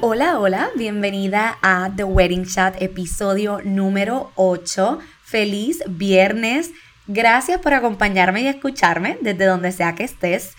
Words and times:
Hola, 0.00 0.38
hola, 0.38 0.70
bienvenida 0.76 1.58
a 1.60 1.90
The 1.96 2.04
Wedding 2.04 2.46
Chat, 2.46 2.80
episodio 2.80 3.60
número 3.64 4.30
8. 4.36 5.00
Feliz 5.24 5.82
viernes. 5.88 6.70
Gracias 7.08 7.60
por 7.60 7.74
acompañarme 7.74 8.42
y 8.42 8.46
escucharme 8.46 9.18
desde 9.22 9.46
donde 9.46 9.72
sea 9.72 9.96
que 9.96 10.04
estés. 10.04 10.54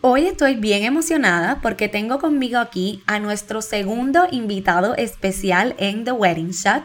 Hoy 0.00 0.26
estoy 0.26 0.56
bien 0.56 0.82
emocionada 0.82 1.60
porque 1.62 1.88
tengo 1.88 2.18
conmigo 2.18 2.58
aquí 2.58 3.04
a 3.06 3.20
nuestro 3.20 3.62
segundo 3.62 4.26
invitado 4.32 4.96
especial 4.96 5.76
en 5.78 6.02
The 6.02 6.10
Wedding 6.10 6.50
Shot. 6.50 6.82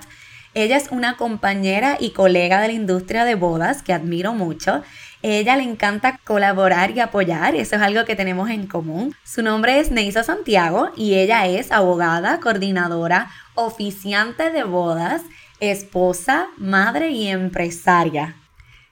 Ella 0.53 0.77
es 0.77 0.89
una 0.91 1.17
compañera 1.17 1.97
y 1.99 2.11
colega 2.11 2.61
de 2.61 2.67
la 2.67 2.73
industria 2.73 3.25
de 3.25 3.35
bodas 3.35 3.83
que 3.83 3.93
admiro 3.93 4.33
mucho. 4.33 4.81
Ella 5.21 5.55
le 5.55 5.63
encanta 5.63 6.19
colaborar 6.23 6.91
y 6.91 6.99
apoyar, 6.99 7.55
eso 7.55 7.75
es 7.75 7.81
algo 7.81 8.05
que 8.05 8.15
tenemos 8.15 8.49
en 8.49 8.67
común. 8.67 9.15
Su 9.23 9.41
nombre 9.41 9.79
es 9.79 9.91
Neisa 9.91 10.23
Santiago 10.23 10.91
y 10.95 11.15
ella 11.15 11.45
es 11.47 11.71
abogada, 11.71 12.39
coordinadora, 12.39 13.29
oficiante 13.55 14.51
de 14.51 14.63
bodas, 14.63 15.21
esposa, 15.59 16.47
madre 16.57 17.09
y 17.11 17.27
empresaria. 17.27 18.35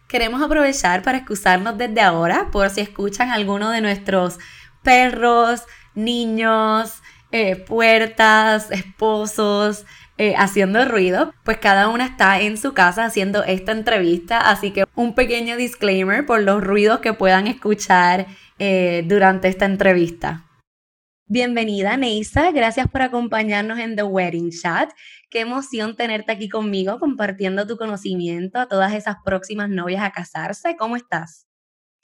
Queremos 0.08 0.42
aprovechar 0.42 1.02
para 1.04 1.20
excusarnos 1.20 1.78
desde 1.78 2.02
ahora 2.02 2.50
por 2.52 2.70
si 2.70 2.82
escuchan 2.82 3.32
alguno 3.32 3.72
de 3.72 3.82
nuestros 3.82 4.38
perros, 4.84 5.64
niños, 5.96 7.02
eh, 7.32 7.56
puertas, 7.56 8.70
esposos, 8.72 9.86
eh, 10.18 10.34
haciendo 10.38 10.86
ruido, 10.86 11.34
pues 11.44 11.58
cada 11.58 11.90
una 11.90 12.06
está 12.06 12.40
en 12.40 12.58
su 12.58 12.74
casa 12.74 13.04
haciendo 13.04 13.44
esta 13.44 13.74
entrevista, 13.74 14.50
así 14.50 14.72
que 14.72 14.86
un 14.96 15.14
pequeño 15.14 15.58
disclaimer 15.58 16.26
por 16.26 16.42
los 16.42 16.64
ruidos 16.64 17.00
que 17.00 17.12
puedan 17.12 17.48
escuchar 17.48 18.28
eh, 18.58 19.04
durante 19.06 19.50
esta 19.50 19.66
entrevista. 19.66 20.46
Bienvenida, 21.28 21.98
Neisa. 21.98 22.52
Gracias 22.52 22.88
por 22.88 23.02
acompañarnos 23.02 23.78
en 23.80 23.98
The 23.98 24.04
Wedding 24.04 24.52
Chat. 24.52 24.92
Qué 25.30 25.42
emoción 25.42 25.98
tenerte 25.98 26.32
aquí 26.32 26.48
conmigo 26.48 26.98
compartiendo 26.98 27.68
tu 27.68 27.76
conocimiento 27.76 28.60
a 28.60 28.68
todas 28.70 28.94
esas 28.94 29.18
próximas 29.26 29.70
novias 29.70 30.02
a 30.02 30.12
casarse. 30.12 30.78
¿Cómo 30.78 30.96
estás? 30.96 31.46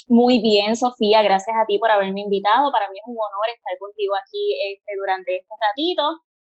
Muy 0.09 0.41
bien, 0.41 0.75
Sofía. 0.75 1.22
Gracias 1.22 1.56
a 1.56 1.66
ti 1.66 1.80
por 1.80 1.90
haberme 1.90 2.19
invitado. 2.19 2.74
Para 2.74 2.90
mí 2.90 2.97
es 2.97 3.07
un 3.07 3.16
honor 3.16 3.47
estar 3.56 3.78
contigo 3.80 4.16
aquí 4.22 4.57
este, 4.74 4.97
durante 5.00 5.38
este 5.38 5.53
ratito 5.62 6.03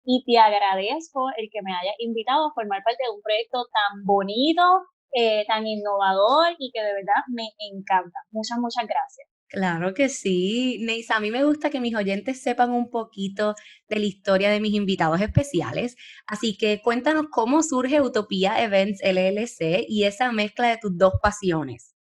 y 0.10 0.24
te 0.24 0.40
agradezco 0.40 1.28
el 1.36 1.50
que 1.52 1.62
me 1.62 1.74
hayas 1.74 1.96
invitado 2.00 2.48
a 2.48 2.54
formar 2.54 2.82
parte 2.82 3.04
de 3.04 3.14
un 3.14 3.22
proyecto 3.22 3.68
tan 3.74 4.06
bonito, 4.06 4.64
eh, 5.12 5.46
tan 5.48 5.68
innovador 5.68 6.56
y 6.58 6.72
que 6.72 6.82
de 6.82 6.94
verdad 6.94 7.22
me 7.28 7.50
encanta. 7.60 8.18
Muchas, 8.32 8.58
muchas 8.58 8.88
gracias. 8.88 9.28
Claro 9.50 9.94
que 9.94 10.08
sí. 10.08 10.78
Neisa, 10.80 11.18
a 11.18 11.20
mí 11.20 11.30
me 11.30 11.44
gusta 11.44 11.70
que 11.70 11.82
mis 11.82 11.94
oyentes 11.94 12.42
sepan 12.42 12.72
un 12.72 12.90
poquito 12.90 13.56
de 13.90 14.00
la 14.00 14.06
historia 14.06 14.50
de 14.50 14.62
mis 14.62 14.76
invitados 14.76 15.20
especiales. 15.20 15.98
Así 16.26 16.58
que 16.58 16.82
cuéntanos 16.82 17.26
cómo 17.30 17.62
surge 17.62 18.00
Utopía 18.00 18.64
Events 18.64 19.02
LLC 19.04 19.86
y 19.90 20.06
esa 20.06 20.32
mezcla 20.32 20.70
de 20.70 20.78
tus 20.78 20.98
dos 20.98 21.16
pasiones. 21.22 21.97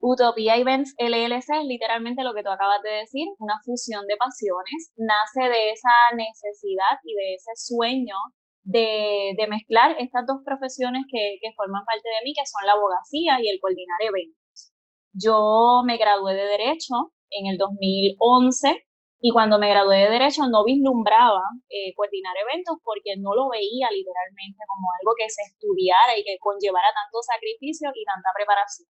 Utopía 0.00 0.56
Events 0.56 0.94
LLC 0.98 1.60
es 1.60 1.66
literalmente 1.68 2.24
lo 2.24 2.32
que 2.32 2.42
tú 2.42 2.48
acabas 2.48 2.80
de 2.82 3.04
decir, 3.04 3.28
una 3.38 3.60
fusión 3.62 4.06
de 4.06 4.16
pasiones. 4.16 4.92
Nace 4.96 5.48
de 5.48 5.72
esa 5.72 6.16
necesidad 6.16 6.96
y 7.04 7.14
de 7.14 7.34
ese 7.34 7.52
sueño 7.54 8.16
de, 8.64 9.36
mezclar 9.48 9.96
estas 9.98 10.24
dos 10.26 10.40
profesiones 10.44 11.04
que, 11.10 11.36
que 11.42 11.52
forman 11.54 11.84
parte 11.84 12.08
de 12.08 12.24
mí, 12.24 12.32
que 12.32 12.46
son 12.46 12.64
la 12.66 12.72
abogacía 12.72 13.44
y 13.44 13.48
el 13.48 13.60
coordinar 13.60 14.00
eventos. 14.00 14.72
Yo 15.12 15.82
me 15.84 15.98
gradué 15.98 16.34
de 16.34 16.48
Derecho 16.48 17.12
en 17.28 17.52
el 17.52 17.58
2011 17.58 18.86
y 19.20 19.32
cuando 19.32 19.58
me 19.58 19.68
gradué 19.68 20.08
de 20.08 20.16
Derecho 20.16 20.48
no 20.48 20.64
vislumbraba 20.64 21.44
eh, 21.68 21.92
coordinar 21.94 22.32
eventos 22.40 22.80
porque 22.82 23.20
no 23.20 23.34
lo 23.34 23.50
veía 23.50 23.92
literalmente 23.92 24.64
como 24.64 24.88
algo 24.96 25.12
que 25.12 25.28
se 25.28 25.42
estudiara 25.44 26.16
y 26.16 26.24
que 26.24 26.40
conllevara 26.40 26.88
tanto 26.88 27.20
sacrificio 27.20 27.92
y 27.92 28.04
tanta 28.08 28.32
preparación. 28.32 28.88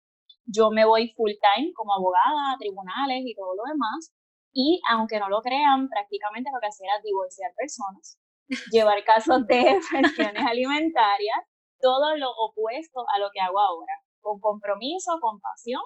Yo 0.47 0.71
me 0.71 0.84
voy 0.84 1.12
full 1.17 1.33
time 1.43 1.73
como 1.75 1.95
abogada 1.95 2.55
a 2.55 2.59
tribunales 2.59 3.23
y 3.25 3.34
todo 3.34 3.55
lo 3.55 3.62
demás 3.65 4.15
y 4.53 4.81
aunque 4.89 5.19
no 5.19 5.29
lo 5.29 5.43
crean, 5.43 5.89
prácticamente 5.89 6.51
lo 6.53 6.61
que 6.61 6.69
hacía 6.69 6.89
era 6.95 7.03
divorciar 7.03 7.53
personas, 7.57 8.19
llevar 8.73 9.05
casos 9.05 9.47
de 9.47 9.79
pensiones 9.91 10.47
alimentarias, 10.47 11.45
todo 11.81 12.17
lo 12.17 12.31
opuesto 12.31 13.05
a 13.15 13.19
lo 13.19 13.29
que 13.33 13.41
hago 13.41 13.61
ahora, 13.61 13.93
con 14.21 14.41
compromiso, 14.41 15.19
con 15.21 15.41
pasión 15.41 15.83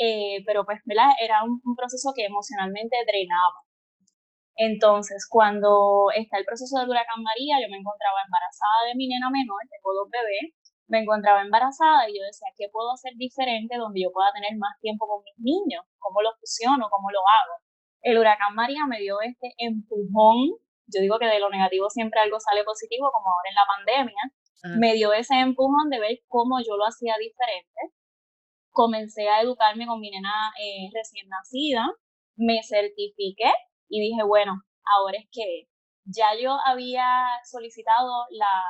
eh, 0.00 0.42
pero 0.46 0.64
pues 0.64 0.80
era 1.20 1.44
un, 1.44 1.60
proceso 1.76 2.12
que 2.16 2.24
emocionalmente 2.24 2.96
drenaba. 3.06 3.60
Entonces, 4.56 5.26
cuando 5.28 6.08
está 6.14 6.38
el 6.38 6.44
proceso 6.44 6.78
del 6.78 6.88
huracán 6.88 7.22
María, 7.22 7.60
yo 7.60 7.68
me 7.68 7.76
encontraba 7.76 8.24
embarazada 8.24 8.88
de 8.88 8.94
mi 8.96 9.08
nena 9.08 9.28
menor, 9.30 9.60
tengo 9.68 9.92
dos 9.92 10.08
bebés, 10.08 10.56
me 10.90 10.98
encontraba 11.00 11.42
embarazada 11.42 12.10
y 12.10 12.18
yo 12.18 12.22
decía, 12.26 12.48
¿qué 12.58 12.68
puedo 12.68 12.90
hacer 12.92 13.14
diferente 13.16 13.78
donde 13.78 14.02
yo 14.02 14.10
pueda 14.10 14.32
tener 14.32 14.58
más 14.58 14.74
tiempo 14.80 15.06
con 15.06 15.22
mis 15.22 15.38
niños? 15.38 15.86
¿Cómo 15.98 16.20
lo 16.20 16.34
fusiono? 16.38 16.90
¿Cómo 16.90 17.10
lo 17.10 17.20
hago? 17.20 17.54
El 18.02 18.18
huracán 18.18 18.54
María 18.54 18.82
me 18.88 18.98
dio 18.98 19.20
este 19.22 19.54
empujón, 19.58 20.58
yo 20.90 21.00
digo 21.00 21.18
que 21.18 21.26
de 21.26 21.38
lo 21.38 21.48
negativo 21.48 21.88
siempre 21.90 22.20
algo 22.20 22.40
sale 22.40 22.64
positivo, 22.64 23.10
como 23.12 23.28
ahora 23.30 23.48
en 23.48 23.54
la 23.54 23.70
pandemia, 23.70 24.22
me 24.78 24.92
dio 24.94 25.12
ese 25.12 25.38
empujón 25.40 25.88
de 25.88 26.00
ver 26.00 26.18
cómo 26.26 26.58
yo 26.60 26.76
lo 26.76 26.84
hacía 26.84 27.14
diferente 27.18 27.94
comencé 28.70 29.28
a 29.28 29.42
educarme 29.42 29.86
con 29.86 30.00
mi 30.00 30.10
nena 30.10 30.52
eh, 30.58 30.88
recién 30.94 31.28
nacida, 31.28 31.86
me 32.36 32.62
certifiqué 32.62 33.52
y 33.88 34.00
dije, 34.00 34.22
bueno, 34.22 34.62
ahora 34.84 35.18
es 35.18 35.28
que 35.30 35.68
ya 36.04 36.28
yo 36.40 36.56
había 36.64 37.04
solicitado 37.44 38.26
la, 38.30 38.62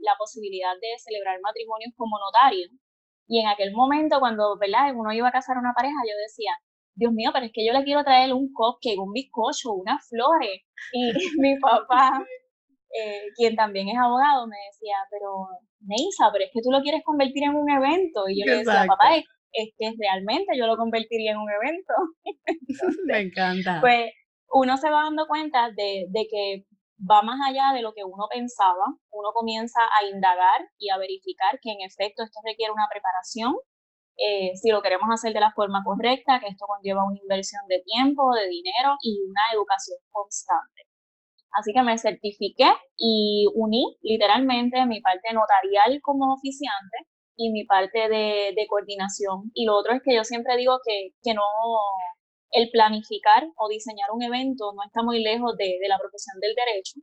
la 0.00 0.14
posibilidad 0.18 0.74
de 0.80 0.98
celebrar 0.98 1.40
matrimonios 1.40 1.92
como 1.96 2.18
notario. 2.18 2.68
Y 3.26 3.40
en 3.40 3.48
aquel 3.48 3.72
momento, 3.72 4.20
cuando 4.20 4.56
¿verdad? 4.58 4.94
uno 4.94 5.12
iba 5.12 5.28
a 5.28 5.32
casar 5.32 5.56
a 5.56 5.60
una 5.60 5.74
pareja, 5.74 5.96
yo 6.08 6.16
decía, 6.16 6.52
Dios 6.94 7.12
mío, 7.12 7.30
pero 7.32 7.46
es 7.46 7.52
que 7.52 7.64
yo 7.66 7.72
le 7.72 7.84
quiero 7.84 8.02
traer 8.02 8.32
un 8.32 8.52
cupcake, 8.52 8.98
un 8.98 9.12
bizcocho, 9.12 9.72
unas 9.74 10.06
flores. 10.08 10.62
Y 10.92 11.12
mi 11.40 11.58
papá, 11.58 12.24
eh, 12.94 13.28
quien 13.36 13.54
también 13.54 13.88
es 13.88 13.98
abogado, 13.98 14.46
me 14.46 14.56
decía, 14.72 14.96
pero 15.10 15.46
Neisa, 15.80 16.30
pero 16.32 16.44
es 16.44 16.50
que 16.52 16.62
tú 16.62 16.70
lo 16.70 16.80
quieres 16.80 17.02
convertir 17.04 17.44
en 17.44 17.54
un 17.54 17.68
evento. 17.68 18.28
Y 18.28 18.40
yo 18.40 18.46
le 18.46 18.58
decía, 18.58 18.86
papá, 18.88 19.16
es 19.16 19.24
es 19.52 19.70
que 19.78 19.92
realmente 19.98 20.56
yo 20.56 20.66
lo 20.66 20.76
convertiría 20.76 21.32
en 21.32 21.38
un 21.38 21.50
evento. 21.50 21.94
Me 23.06 23.20
encanta. 23.20 23.80
Pues 23.80 24.12
uno 24.52 24.76
se 24.76 24.90
va 24.90 25.04
dando 25.04 25.26
cuenta 25.26 25.70
de, 25.70 26.08
que 26.30 26.64
va 26.98 27.22
más 27.22 27.38
allá 27.46 27.72
de 27.74 27.82
lo 27.82 27.92
que 27.94 28.04
uno 28.04 28.26
pensaba, 28.30 28.84
uno 29.10 29.30
comienza 29.32 29.80
a 29.80 30.06
indagar 30.06 30.68
y 30.78 30.90
a 30.90 30.98
verificar 30.98 31.58
que 31.62 31.70
en 31.70 31.80
efecto 31.80 32.22
esto 32.22 32.40
requiere 32.44 32.72
una 32.72 32.88
preparación, 32.90 33.54
eh, 34.16 34.56
si 34.56 34.70
lo 34.70 34.82
queremos 34.82 35.08
hacer 35.12 35.32
de 35.32 35.40
la 35.40 35.52
forma 35.52 35.82
correcta, 35.84 36.40
que 36.40 36.48
esto 36.48 36.66
conlleva 36.66 37.06
una 37.06 37.18
inversión 37.18 37.62
de 37.68 37.80
tiempo, 37.84 38.34
de 38.34 38.48
dinero 38.48 38.96
y 39.00 39.20
una 39.22 39.42
educación 39.54 39.98
constante. 40.10 40.82
Así 41.52 41.72
que 41.72 41.82
me 41.82 41.98
certifiqué 41.98 42.66
y 42.96 43.46
uní 43.54 43.96
literalmente 44.02 44.84
mi 44.86 45.00
parte 45.00 45.32
notarial 45.32 46.00
como 46.02 46.34
oficiante 46.34 46.98
y 47.36 47.50
mi 47.52 47.64
parte 47.64 48.08
de, 48.08 48.52
de, 48.54 48.66
coordinación. 48.68 49.50
Y 49.54 49.64
lo 49.64 49.76
otro 49.76 49.94
es 49.94 50.02
que 50.04 50.14
yo 50.14 50.24
siempre 50.24 50.56
digo 50.56 50.78
que, 50.84 51.10
que 51.22 51.34
no, 51.34 51.42
el 52.50 52.70
planificar 52.70 53.46
o 53.56 53.68
diseñar 53.68 54.10
un 54.12 54.22
evento 54.22 54.72
no 54.74 54.82
está 54.84 55.02
muy 55.02 55.22
lejos 55.22 55.56
de, 55.56 55.78
la 55.88 55.98
profesión 55.98 56.40
del 56.40 56.54
derecho, 56.54 57.00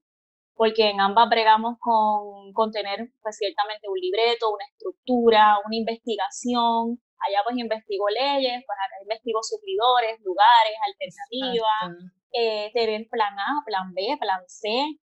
porque 0.56 0.90
en 0.90 1.02
ambas 1.02 1.30
bregamos 1.30 1.78
con, 1.80 2.54
con 2.54 2.72
tener 2.72 3.10
pues, 3.22 3.38
ciertamente 3.38 3.88
un 3.90 4.00
libreto, 4.00 4.54
una 4.54 4.66
estructura, 4.66 5.58
una 5.66 5.76
investigación. 5.76 7.00
Allá 7.26 7.42
pues 7.44 7.58
investigo 7.58 8.10
leyes, 8.10 8.64
pues 8.66 8.78
acá 8.78 8.96
investigo 9.02 9.40
suplidores, 9.42 10.20
lugares, 10.22 10.76
alternativas, 10.86 12.12
eh, 12.34 12.70
tener 12.74 13.08
plan 13.10 13.34
A, 13.40 13.64
plan 13.66 13.94
B, 13.94 14.18
plan 14.20 14.44
C, 14.48 14.68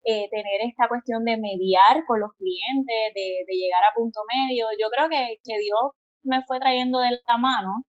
eh, 0.03 0.29
tener 0.29 0.61
esta 0.61 0.87
cuestión 0.87 1.25
de 1.25 1.35
mediar 1.37 2.05
con 2.05 2.19
los 2.21 2.31
clientes, 2.37 3.13
de, 3.13 3.43
de 3.45 3.53
llegar 3.53 3.83
a 3.83 3.95
punto 3.95 4.21
medio. 4.29 4.67
Yo 4.79 4.89
creo 4.89 5.09
que, 5.09 5.39
que 5.43 5.57
Dios 5.59 5.97
me 6.23 6.43
fue 6.45 6.59
trayendo 6.59 6.99
de 6.99 7.19
la 7.27 7.37
mano 7.37 7.83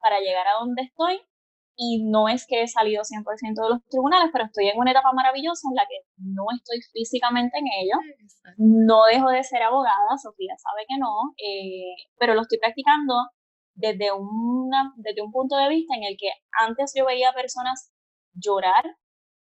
para 0.00 0.18
llegar 0.20 0.46
a 0.48 0.58
donde 0.60 0.82
estoy 0.82 1.22
y 1.76 2.04
no 2.04 2.28
es 2.28 2.46
que 2.46 2.62
he 2.62 2.68
salido 2.68 3.02
100% 3.02 3.24
de 3.62 3.70
los 3.70 3.84
tribunales, 3.88 4.30
pero 4.32 4.44
estoy 4.44 4.68
en 4.68 4.78
una 4.78 4.90
etapa 4.90 5.12
maravillosa 5.12 5.68
en 5.70 5.76
la 5.76 5.86
que 5.88 6.06
no 6.18 6.44
estoy 6.54 6.80
físicamente 6.92 7.58
en 7.58 7.66
ello, 7.66 7.96
no 8.58 9.04
dejo 9.04 9.30
de 9.30 9.42
ser 9.42 9.62
abogada, 9.62 10.18
Sofía 10.22 10.54
sabe 10.58 10.84
que 10.88 10.98
no, 10.98 11.34
eh, 11.38 11.96
pero 12.18 12.34
lo 12.34 12.42
estoy 12.42 12.58
practicando 12.58 13.14
desde, 13.74 14.12
una, 14.12 14.92
desde 14.96 15.22
un 15.22 15.32
punto 15.32 15.56
de 15.56 15.68
vista 15.68 15.94
en 15.96 16.04
el 16.04 16.16
que 16.18 16.28
antes 16.60 16.92
yo 16.94 17.06
veía 17.06 17.32
personas 17.32 17.90
llorar 18.34 18.84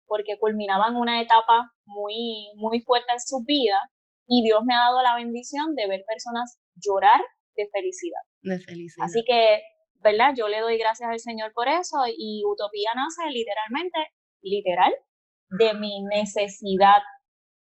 porque 0.05 0.37
culminaban 0.39 0.95
una 0.95 1.21
etapa 1.21 1.71
muy, 1.85 2.51
muy 2.55 2.81
fuerte 2.81 3.13
en 3.13 3.19
su 3.19 3.43
vida 3.45 3.79
y 4.27 4.43
Dios 4.43 4.61
me 4.65 4.75
ha 4.75 4.79
dado 4.79 5.01
la 5.01 5.15
bendición 5.15 5.75
de 5.75 5.87
ver 5.87 6.03
personas 6.07 6.59
llorar 6.75 7.21
de 7.55 7.67
felicidad. 7.71 8.21
De 8.41 8.59
felicidad. 8.59 9.05
Así 9.05 9.23
que 9.25 9.61
¿verdad? 10.01 10.33
Yo 10.35 10.47
le 10.47 10.59
doy 10.59 10.77
gracias 10.77 11.09
al 11.09 11.19
Señor 11.19 11.51
por 11.53 11.67
eso 11.67 11.97
y 12.07 12.43
Utopía 12.45 12.91
nace 12.95 13.29
literalmente, 13.31 13.99
literal, 14.41 14.93
de 15.49 15.73
mi 15.73 16.03
necesidad 16.03 17.01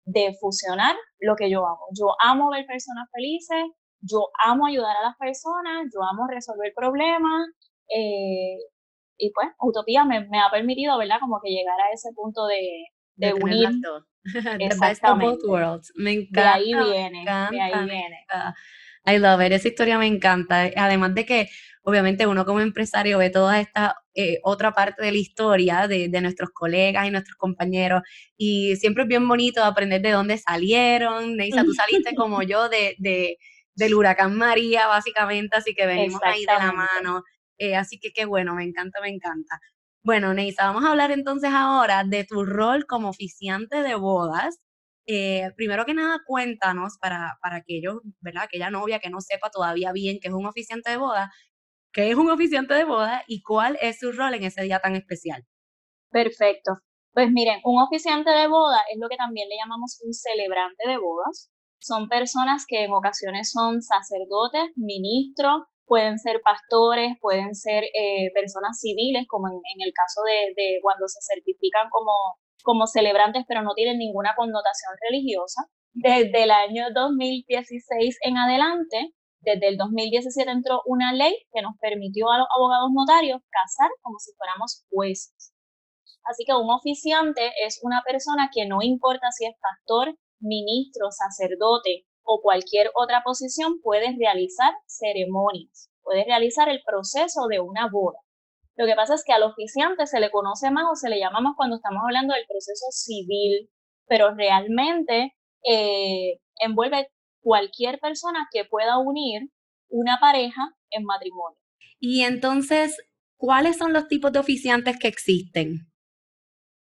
de 0.05 0.35
fusionar 0.41 0.97
lo 1.21 1.37
que 1.37 1.51
yo 1.51 1.67
amo. 1.67 1.87
Yo 1.99 2.15
amo 2.21 2.51
ver 2.51 2.67
personas 2.67 3.09
felices, 3.13 3.65
yo 4.01 4.29
amo 4.45 4.67
ayudar 4.67 4.97
a 4.97 5.03
las 5.03 5.17
personas, 5.17 5.87
yo 5.93 6.03
amo 6.03 6.27
resolver 6.29 6.73
problemas. 6.75 7.49
Eh, 7.89 8.59
y 9.17 9.31
pues, 9.33 9.49
Utopía 9.61 10.05
me, 10.05 10.19
ha 10.19 10.51
permitido, 10.51 10.99
¿verdad? 10.99 11.21
Como 11.21 11.41
que 11.43 11.51
llegar 11.51 11.81
a 11.81 11.93
ese 11.93 12.11
punto 12.15 12.47
de, 12.47 12.85
de, 13.17 13.35
unir. 13.35 13.69
Exactamente. 14.61 15.47
worlds. 15.47 15.93
Me 15.97 16.13
encanta. 16.13 16.41
De 16.41 16.49
ahí 16.49 16.75
viene, 16.75 17.25
de 17.25 17.61
ahí 17.61 17.85
viene. 17.85 18.27
I 19.07 19.19
love 19.19 19.45
it, 19.45 19.53
esa 19.53 19.69
historia 19.69 19.99
me 19.99 20.07
encanta. 20.07 20.71
Además 20.77 21.15
de 21.15 21.27
que 21.27 21.49
obviamente 21.85 22.27
uno 22.27 22.45
como 22.45 22.61
empresario 22.61 23.19
ve 23.19 23.31
toda 23.31 23.61
esta 23.61 23.97
eh, 24.15 24.39
otra 24.43 24.73
parte 24.73 25.03
de 25.05 25.13
la 25.13 25.19
historia 25.19 25.87
de, 25.87 26.09
nuestros 26.21 26.51
colegas 26.51 27.07
y 27.07 27.11
nuestros 27.11 27.37
compañeros 27.37 28.03
y 28.37 28.77
siempre 28.77 29.03
es 29.03 29.09
bien 29.09 29.29
bonito 29.29 29.63
aprender 29.63 30.01
de 30.01 30.13
dónde 30.13 30.39
salieron. 30.39 31.37
Neisa, 31.37 31.63
tú 31.65 31.75
saliste 31.75 32.15
como 32.17 32.43
yo 32.43 32.69
de, 32.69 32.97
del 33.75 33.95
huracán 33.95 34.37
María, 34.37 34.87
básicamente, 34.87 35.57
así 35.57 35.75
que 35.75 35.87
venimos 35.87 36.21
ahí 36.25 36.47
de 36.47 36.53
la 36.53 36.73
mano. 36.73 37.23
Eh, 37.59 37.77
así 37.77 37.99
que 38.01 38.13
qué 38.13 38.25
bueno, 38.25 38.55
me 38.55 38.65
encanta, 38.65 39.01
me 39.03 39.09
encanta. 39.09 39.61
Bueno, 40.03 40.33
Neisa, 40.33 40.67
vamos 40.67 40.85
a 40.85 40.91
hablar 40.91 41.11
entonces 41.11 41.51
ahora 41.53 42.05
de 42.05 42.25
tu 42.25 42.45
rol 42.45 42.87
como 42.87 43.11
oficiante 43.11 43.83
de 43.83 43.95
bodas. 43.95 44.59
Eh, 45.07 45.51
primero 45.57 45.85
que 45.85 45.93
nada, 45.95 46.21
cuéntanos 46.27 46.99
para, 46.99 47.37
para 47.43 47.57
aquellos, 47.57 47.99
¿verdad? 48.21 48.45
Aquella 48.45 48.71
novia 48.71 49.01
que 49.01 49.11
no 49.11 49.21
sepa 49.21 49.51
todavía 49.51 49.93
bien 49.93 50.19
que 50.21 50.29
es 50.29 50.35
un 50.35 50.47
oficiante 50.47 50.91
de 50.91 50.97
boda, 50.97 51.31
qué 51.95 52.11
es 52.11 52.17
un 52.17 52.31
oficiante 52.31 52.75
de 52.75 52.85
boda 52.85 53.23
y 53.27 53.43
cuál 53.43 53.79
es 53.81 54.01
su 54.01 54.13
rol 54.13 54.35
en 54.35 54.43
ese 54.45 54.63
día 54.63 54.81
tan 54.81 54.97
especial. 54.97 55.45
Perfecto. 56.11 56.73
Pues 57.13 57.31
miren, 57.31 57.61
un 57.65 57.81
oficiante 57.81 58.31
de 58.31 58.49
boda 58.49 58.81
es 58.93 58.99
lo 59.01 59.09
que 59.09 59.17
también 59.17 59.49
le 59.49 59.57
llamamos 59.57 60.01
un 60.05 60.13
celebrante 60.13 60.89
de 60.89 60.99
bodas. 60.99 61.51
Son 61.81 62.09
personas 62.09 62.65
que 62.67 62.85
en 62.85 62.93
ocasiones 62.93 63.53
son 63.53 63.81
sacerdotes, 63.81 64.73
ministros, 64.75 65.63
pueden 65.87 66.19
ser 66.19 66.41
pastores, 66.43 67.17
pueden 67.21 67.55
ser 67.55 67.85
eh, 67.85 68.33
personas 68.35 68.81
civiles, 68.81 69.27
como 69.29 69.49
en, 69.49 69.79
el 69.79 69.93
caso 69.93 70.23
de, 70.27 70.79
cuando 70.83 71.07
se 71.07 71.21
certifican 71.23 71.89
como, 71.91 72.13
como 72.65 72.87
celebrantes, 72.87 73.45
pero 73.47 73.63
no 73.63 73.75
tienen 73.75 73.99
ninguna 73.99 74.35
connotación 74.35 74.95
religiosa. 75.09 75.63
Desde 75.93 76.43
el 76.43 76.51
año 76.51 76.87
2016 76.93 78.19
en 78.23 78.39
adelante, 78.39 79.15
desde 79.45 79.69
el 79.69 79.77
2017 79.77 80.51
entró 80.51 80.83
una 80.87 81.13
ley 81.13 81.35
que 81.53 81.63
nos 81.63 81.77
permitió 81.81 82.31
a 82.31 82.39
los 82.39 82.47
abogados 82.57 82.91
notarios 82.93 83.41
casar 83.51 83.91
como 84.03 84.19
si 84.19 84.33
fuéramos 84.37 84.85
jueces. 84.91 85.53
Así 86.25 86.45
que 86.45 86.55
un 86.55 86.71
oficiante 86.71 87.53
es 87.65 87.81
una 87.83 88.03
persona 88.05 88.51
que 88.53 88.67
no 88.67 88.79
importa 88.83 89.31
si 89.31 89.47
es 89.47 89.55
pastor, 89.61 90.17
ministro, 90.41 91.09
sacerdote 91.11 92.07
o 92.23 92.41
cualquier 92.43 92.91
otra 92.95 93.23
posición, 93.23 93.81
puede 93.83 94.17
realizar 94.19 94.73
ceremonias, 94.87 95.91
puede 96.03 96.25
realizar 96.25 96.69
el 96.69 96.83
proceso 96.85 97.47
de 97.49 97.61
una 97.61 97.89
boda. 97.91 98.19
Lo 98.77 98.87
que 98.87 98.95
pasa 98.95 99.15
es 99.15 99.23
que 99.25 99.33
al 99.33 99.43
oficiante 99.43 100.07
se 100.07 100.21
le 100.21 100.31
conoce 100.31 100.71
más 100.71 100.85
o 100.91 100.97
se 100.97 101.09
le 101.09 101.21
llama 101.21 101.41
más 101.41 101.55
cuando 101.57 101.77
estamos 101.77 102.03
hablando 102.03 102.35
del 102.35 102.47
proceso 102.47 102.87
civil, 102.91 103.71
pero 104.07 104.35
realmente 104.35 105.35
eh, 105.69 106.41
envuelve 106.59 107.09
cualquier 107.45 108.01
persona 108.01 108.49
que 108.51 108.65
pueda 108.65 108.99
unir 108.99 109.51
una 109.91 110.19
pareja 110.19 110.63
en 110.91 111.05
matrimonio. 111.05 111.59
Y 112.01 112.23
entonces, 112.23 112.97
¿cuáles 113.37 113.77
son 113.77 113.93
los 113.93 114.09
tipos 114.09 114.33
de 114.33 114.39
oficiantes 114.39 114.99
que 114.99 115.09
existen? 115.09 115.93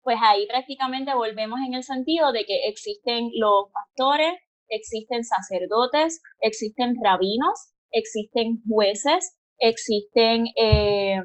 Pues 0.02 0.18
ahí 0.22 0.46
prácticamente 0.46 1.12
volvemos 1.14 1.58
en 1.66 1.74
el 1.74 1.82
sentido 1.82 2.32
de 2.32 2.44
que 2.46 2.68
existen 2.68 3.30
los 3.34 3.66
pastores, 3.72 4.34
existen 4.68 5.24
sacerdotes, 5.24 6.22
existen 6.40 6.94
rabinos, 7.02 7.72
existen 7.90 8.62
jueces, 8.68 9.36
existen 9.58 10.46
eh, 10.56 11.20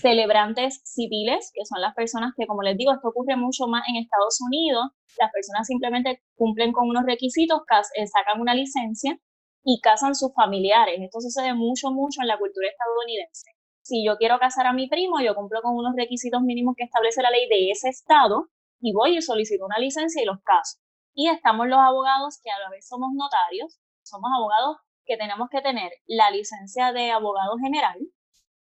celebrantes 0.00 0.80
civiles, 0.84 1.50
que 1.52 1.64
son 1.64 1.80
las 1.80 1.94
personas 1.94 2.32
que, 2.36 2.46
como 2.46 2.62
les 2.62 2.76
digo, 2.76 2.92
esto 2.92 3.08
ocurre 3.08 3.36
mucho 3.36 3.66
más 3.66 3.82
en 3.88 3.96
Estados 3.96 4.38
Unidos, 4.40 4.86
las 5.18 5.30
personas 5.32 5.66
simplemente 5.66 6.22
cumplen 6.36 6.72
con 6.72 6.88
unos 6.88 7.04
requisitos, 7.04 7.62
eh, 7.94 8.06
sacan 8.06 8.40
una 8.40 8.54
licencia 8.54 9.18
y 9.64 9.80
casan 9.80 10.14
sus 10.14 10.32
familiares. 10.34 11.00
Esto 11.00 11.20
sucede 11.20 11.52
mucho, 11.54 11.90
mucho 11.90 12.22
en 12.22 12.28
la 12.28 12.38
cultura 12.38 12.68
estadounidense. 12.68 13.50
Si 13.82 14.04
yo 14.04 14.16
quiero 14.16 14.38
casar 14.38 14.66
a 14.66 14.72
mi 14.72 14.88
primo, 14.88 15.20
yo 15.20 15.34
cumplo 15.34 15.62
con 15.62 15.74
unos 15.74 15.94
requisitos 15.96 16.42
mínimos 16.42 16.74
que 16.76 16.84
establece 16.84 17.22
la 17.22 17.30
ley 17.30 17.48
de 17.48 17.70
ese 17.70 17.88
estado 17.88 18.48
y 18.80 18.92
voy 18.92 19.16
y 19.16 19.22
solicito 19.22 19.64
una 19.64 19.78
licencia 19.78 20.22
y 20.22 20.26
los 20.26 20.38
caso. 20.44 20.78
Y 21.14 21.28
estamos 21.28 21.66
los 21.66 21.78
abogados 21.78 22.38
que 22.42 22.50
a 22.50 22.58
la 22.58 22.70
vez 22.70 22.86
somos 22.86 23.10
notarios, 23.14 23.80
somos 24.04 24.30
abogados 24.36 24.76
que 25.04 25.16
tenemos 25.16 25.48
que 25.50 25.62
tener 25.62 25.90
la 26.06 26.30
licencia 26.30 26.92
de 26.92 27.10
abogado 27.10 27.56
general, 27.60 27.98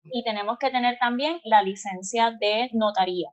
y 0.03 0.23
tenemos 0.23 0.57
que 0.59 0.69
tener 0.69 0.97
también 0.99 1.39
la 1.43 1.61
licencia 1.61 2.31
de 2.39 2.69
notaría. 2.73 3.29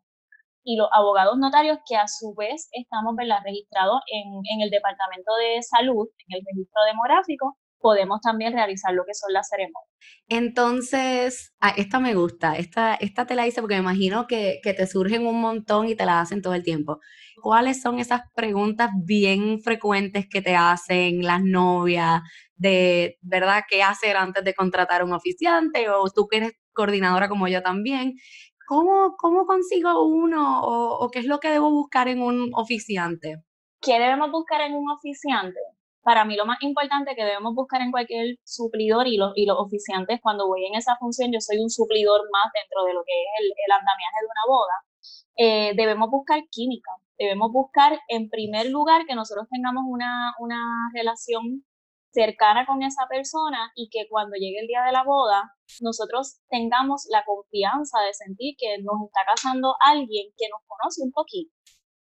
Y 0.65 0.77
los 0.77 0.89
abogados 0.93 1.39
notarios 1.39 1.79
que 1.89 1.97
a 1.97 2.09
su 2.09 2.35
vez 2.35 2.69
estamos 2.73 3.15
registrados 3.17 4.01
en, 4.13 4.27
en 4.53 4.63
el 4.63 4.71
Departamento 4.71 5.33
de 5.37 5.63
Salud, 5.63 6.09
en 6.27 6.39
el 6.39 6.45
registro 6.45 6.83
demográfico, 6.85 7.57
podemos 7.79 8.21
también 8.21 8.53
realizar 8.53 8.93
lo 8.95 9.05
que 9.05 9.15
son 9.15 9.33
las 9.33 9.49
ceremonias. 9.49 9.93
Entonces, 10.29 11.55
ah, 11.61 11.73
esta 11.77 12.01
me 12.01 12.15
gusta, 12.15 12.57
esta, 12.57 12.95
esta 12.97 13.27
te 13.27 13.37
la 13.37 13.47
hice 13.47 13.61
porque 13.61 13.77
me 13.77 13.83
imagino 13.83 14.27
que, 14.27 14.59
que, 14.63 14.75
te 14.75 14.87
surgen 14.87 15.27
un 15.27 15.41
montón 15.41 15.89
y 15.89 15.95
te 15.95 16.05
la 16.05 16.21
hacen 16.21 16.43
todo 16.43 16.55
el 16.55 16.65
tiempo. 16.65 16.99
¿Cuáles 17.43 17.83
son 17.83 17.99
esas 17.99 18.23
preguntas 18.35 18.91
bien 19.05 19.61
frecuentes 19.61 20.27
que 20.29 20.43
te 20.43 20.57
hacen 20.57 21.23
las 21.23 21.43
novias 21.43 22.23
de, 22.55 23.19
verdad, 23.21 23.65
qué 23.69 23.83
hacer 23.83 24.17
antes 24.17 24.43
de 24.43 24.55
contratar 24.55 25.05
un 25.05 25.13
oficiante 25.13 25.89
o 25.91 26.05
tú 26.11 26.27
que 26.29 26.39
eres 26.39 26.53
coordinadora 26.73 27.29
como 27.29 27.49
yo 27.49 27.63
también? 27.63 28.15
¿Cómo, 28.67 29.15
cómo 29.17 29.47
consigo 29.47 30.05
uno 30.07 30.61
o, 30.63 31.09
qué 31.11 31.21
es 31.21 31.27
lo 31.27 31.39
que 31.39 31.51
debo 31.51 31.71
buscar 31.71 32.09
en 32.09 32.21
un 32.21 32.51
oficiante? 32.55 33.37
¿Qué 33.81 33.93
debemos 33.93 34.31
buscar 34.33 34.61
en 34.63 34.75
un 34.75 34.91
oficiante? 34.91 35.61
para 36.07 36.25
mí 36.25 36.37
lo 36.37 36.47
más 36.47 36.59
importante 36.63 37.17
que 37.17 37.25
debemos 37.25 37.53
buscar 37.53 37.81
en 37.81 37.91
cualquier 37.91 38.37
suplidor 38.45 39.09
y 39.09 39.17
los, 39.17 39.33
y 39.35 39.45
los 39.45 39.59
oficiantes, 39.59 40.21
cuando 40.23 40.47
voy 40.47 40.65
en 40.65 40.77
esa 40.77 40.95
función, 41.01 41.33
yo 41.33 41.41
soy 41.41 41.59
un 41.59 41.69
suplidor 41.69 42.21
más 42.31 42.53
dentro 42.55 42.85
de 42.85 42.95
lo 42.95 43.03
que 43.05 43.11
es 43.11 43.43
el, 43.43 43.73
andamiaje 43.73 44.19
de 44.21 44.27
una 44.27 44.45
boda, 44.47 44.77
eh, 45.35 45.73
debemos 45.75 46.09
buscar 46.09 46.39
química, 46.49 46.93
debemos 47.19 47.51
buscar 47.53 47.99
en 48.09 48.29
primer 48.29 48.71
lugar 48.71 49.07
que 49.07 49.15
nosotros 49.15 49.47
tengamos 49.51 49.85
una, 49.87 50.35
una 50.39 50.91
relación 50.95 51.65
cercana 52.17 52.65
con 52.65 52.83
esa 52.83 53.07
persona 53.09 53.73
y 53.75 53.89
que 53.91 54.09
cuando 54.09 54.37
llegue 54.37 54.61
el 54.61 54.67
día 54.67 54.83
de 54.85 54.93
la 54.93 55.05
boda 55.05 55.53
nosotros 55.81 56.41
tengamos 56.49 57.07
la 57.11 57.23
confianza 57.25 58.01
de 58.01 58.15
sentir 58.15 58.55
que 58.57 58.79
nos 58.81 59.05
está 59.05 59.21
casando 59.29 59.75
alguien 59.85 60.33
que 60.37 60.49
nos 60.49 60.61
conoce 60.67 61.03
un 61.03 61.13
poquito. 61.13 61.53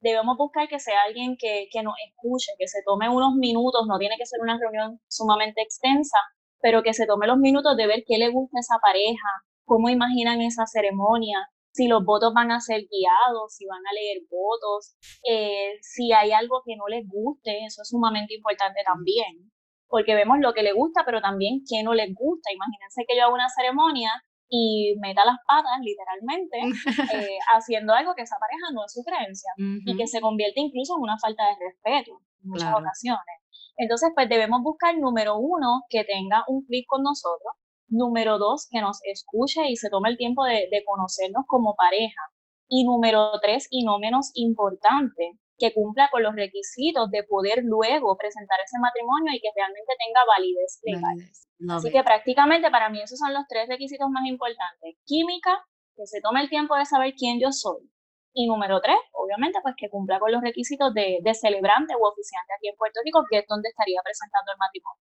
Debemos 0.00 0.36
buscar 0.36 0.66
que 0.68 0.80
sea 0.80 1.02
alguien 1.06 1.36
que, 1.38 1.68
que 1.70 1.82
nos 1.84 1.94
escuche, 2.08 2.50
que 2.58 2.66
se 2.66 2.82
tome 2.84 3.08
unos 3.08 3.34
minutos, 3.36 3.86
no 3.86 3.98
tiene 3.98 4.16
que 4.18 4.26
ser 4.26 4.40
una 4.42 4.58
reunión 4.58 4.98
sumamente 5.08 5.62
extensa, 5.62 6.18
pero 6.60 6.82
que 6.82 6.92
se 6.92 7.06
tome 7.06 7.28
los 7.28 7.38
minutos 7.38 7.76
de 7.76 7.86
ver 7.86 8.02
qué 8.04 8.18
le 8.18 8.30
gusta 8.30 8.58
esa 8.58 8.78
pareja, 8.82 9.30
cómo 9.64 9.88
imaginan 9.88 10.40
esa 10.40 10.66
ceremonia, 10.66 11.38
si 11.72 11.88
los 11.88 12.04
votos 12.04 12.32
van 12.34 12.50
a 12.50 12.60
ser 12.60 12.82
guiados, 12.88 13.54
si 13.54 13.66
van 13.66 13.80
a 13.80 13.92
leer 13.94 14.22
votos, 14.30 14.96
eh, 15.28 15.78
si 15.80 16.12
hay 16.12 16.32
algo 16.32 16.62
que 16.64 16.76
no 16.76 16.86
les 16.88 17.06
guste, 17.08 17.64
eso 17.64 17.82
es 17.82 17.88
sumamente 17.88 18.34
importante 18.34 18.80
también, 18.84 19.50
porque 19.88 20.14
vemos 20.14 20.38
lo 20.40 20.52
que 20.52 20.62
le 20.62 20.72
gusta, 20.72 21.02
pero 21.04 21.20
también 21.20 21.62
qué 21.68 21.82
no 21.82 21.94
les 21.94 22.14
gusta. 22.14 22.52
Imagínense 22.52 23.04
que 23.08 23.16
yo 23.16 23.24
hago 23.24 23.34
una 23.34 23.48
ceremonia 23.48 24.12
y 24.48 24.94
meta 25.00 25.24
las 25.24 25.38
patas, 25.48 25.80
literalmente, 25.80 26.58
eh, 27.26 27.38
haciendo 27.54 27.94
algo 27.94 28.14
que 28.14 28.22
esa 28.22 28.36
pareja 28.38 28.68
no 28.74 28.84
es 28.84 28.92
su 28.92 29.02
creencia 29.02 29.50
y 29.56 29.96
que 29.96 30.06
se 30.06 30.20
convierte 30.20 30.60
incluso 30.60 30.94
en 30.96 31.02
una 31.02 31.16
falta 31.18 31.42
de 31.48 31.56
respeto 31.56 32.20
en 32.42 32.50
muchas 32.50 32.74
ocasiones. 32.74 33.40
Entonces, 33.76 34.10
pues 34.14 34.28
debemos 34.28 34.62
buscar, 34.62 34.96
número 34.98 35.38
uno, 35.38 35.82
que 35.88 36.04
tenga 36.04 36.44
un 36.48 36.64
clic 36.66 36.84
con 36.86 37.02
nosotros, 37.02 37.54
Número 37.92 38.38
dos, 38.38 38.68
que 38.70 38.80
nos 38.80 39.00
escuche 39.04 39.68
y 39.68 39.76
se 39.76 39.90
tome 39.90 40.08
el 40.08 40.16
tiempo 40.16 40.44
de, 40.44 40.66
conocernos 40.86 41.44
como 41.46 41.74
pareja. 41.76 42.22
Y 42.66 42.84
número 42.84 43.38
tres, 43.42 43.68
y 43.68 43.84
no 43.84 43.98
menos 43.98 44.30
importante, 44.32 45.36
que 45.58 45.74
cumpla 45.74 46.08
con 46.10 46.22
los 46.22 46.34
requisitos 46.34 47.10
de 47.10 47.22
poder 47.24 47.60
luego 47.64 48.16
presentar 48.16 48.58
ese 48.64 48.78
matrimonio 48.80 49.36
y 49.36 49.40
que 49.40 49.52
realmente 49.54 49.92
tenga 50.00 50.24
validez 50.24 50.80
legal. 50.82 51.76
Así 51.76 51.92
que 51.92 52.02
prácticamente 52.02 52.70
para 52.70 52.88
mí 52.88 52.98
esos 53.02 53.18
son 53.18 53.34
los 53.34 53.44
tres 53.46 53.68
requisitos 53.68 54.08
más 54.08 54.24
importantes. 54.24 54.96
Química, 55.04 55.60
que 55.94 56.06
se 56.06 56.22
tome 56.22 56.40
el 56.40 56.48
tiempo 56.48 56.74
de 56.74 56.86
saber 56.86 57.12
quién 57.12 57.38
yo 57.38 57.52
soy. 57.52 57.92
Y 58.32 58.46
número 58.46 58.80
tres, 58.80 58.96
obviamente, 59.12 59.58
pues 59.62 59.74
que 59.76 59.90
cumpla 59.90 60.18
con 60.18 60.32
los 60.32 60.40
requisitos 60.40 60.94
de, 60.94 61.18
de 61.20 61.34
celebrante 61.34 61.92
o 61.92 62.08
oficiante 62.08 62.54
aquí 62.56 62.68
en 62.68 62.76
Puerto 62.76 63.00
Rico, 63.04 63.20
que 63.28 63.40
es 63.40 63.46
donde 63.46 63.68
estaría 63.68 64.00
presentando 64.02 64.52
el 64.52 64.58
matrimonio. 64.58 65.11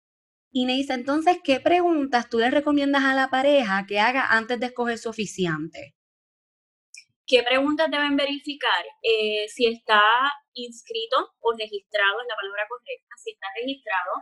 Inés, 0.50 0.88
entonces, 0.90 1.38
¿qué 1.44 1.60
preguntas 1.60 2.30
tú 2.30 2.38
le 2.38 2.50
recomiendas 2.50 3.04
a 3.04 3.14
la 3.14 3.28
pareja 3.28 3.84
que 3.86 4.00
haga 4.00 4.26
antes 4.30 4.58
de 4.58 4.66
escoger 4.66 4.98
su 4.98 5.10
oficiante? 5.10 5.94
¿Qué 7.26 7.42
preguntas 7.42 7.90
deben 7.90 8.16
verificar? 8.16 8.84
Eh, 9.02 9.46
si 9.48 9.66
está 9.66 10.02
inscrito 10.54 11.34
o 11.40 11.52
registrado, 11.52 12.20
es 12.22 12.26
la 12.26 12.36
palabra 12.36 12.64
correcta, 12.66 13.14
si 13.22 13.32
está 13.32 13.46
registrado, 13.60 14.12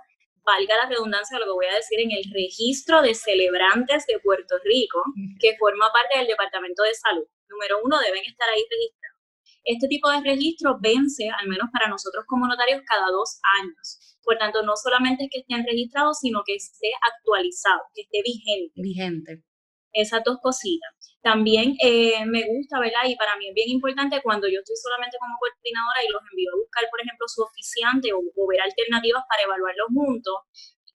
valga 0.43 0.77
la 0.77 0.89
redundancia 0.89 1.37
de 1.37 1.41
lo 1.41 1.53
que 1.53 1.59
voy 1.63 1.67
a 1.67 1.77
decir, 1.77 2.01
en 2.01 2.11
el 2.11 2.25
registro 2.35 3.03
de 3.03 3.15
celebrantes 3.15 4.07
de 4.07 4.19
Puerto 4.19 4.59
Rico, 4.65 5.03
que 5.39 5.57
forma 5.57 5.93
parte 5.93 6.19
del 6.19 6.27
Departamento 6.27 6.83
de 6.83 6.95
Salud. 6.95 7.27
Número 7.49 7.79
uno, 7.85 7.99
deben 8.01 8.25
estar 8.25 8.49
ahí 8.49 8.63
registrados. 8.67 9.23
Este 9.63 9.87
tipo 9.87 10.11
de 10.11 10.23
registro 10.23 10.79
vence, 10.81 11.31
al 11.31 11.47
menos 11.49 11.69
para 11.73 11.89
nosotros 11.89 12.25
como 12.27 12.47
notarios, 12.47 12.83
cada 12.87 13.11
dos 13.11 13.39
años. 13.63 14.16
Por 14.27 14.39
tanto, 14.39 14.67
no 14.67 14.75
solamente 14.75 15.25
es 15.25 15.31
que 15.31 15.47
estén 15.47 15.63
registrados, 15.63 16.19
sino 16.19 16.43
que 16.45 16.57
esté 16.57 16.91
actualizado, 16.99 17.79
que 17.95 18.03
esté 18.03 18.27
vigente. 18.27 18.75
Vigente. 18.75 19.45
Esas 19.93 20.25
dos 20.25 20.39
cositas. 20.43 20.91
También 21.23 21.79
eh, 21.79 22.27
me 22.27 22.43
gusta, 22.43 22.81
¿verdad? 22.81 23.07
Y 23.07 23.15
para 23.15 23.39
mí 23.39 23.47
es 23.47 23.55
bien 23.55 23.71
importante 23.71 24.21
cuando 24.27 24.49
yo 24.51 24.59
estoy 24.59 24.75
solamente 24.83 25.17
como 25.23 25.39
coordinadora 25.39 26.03
y 26.03 26.11
los 26.11 26.23
envío 26.27 26.51
a 26.51 26.59
buscar, 26.59 26.91
por 26.91 27.01
ejemplo, 27.01 27.25
su 27.31 27.41
oficiante 27.47 28.13
o, 28.13 28.19
o 28.19 28.43
ver 28.51 28.61
alternativas 28.67 29.23
para 29.31 29.47
evaluarlos 29.47 29.95
juntos, 29.95 30.37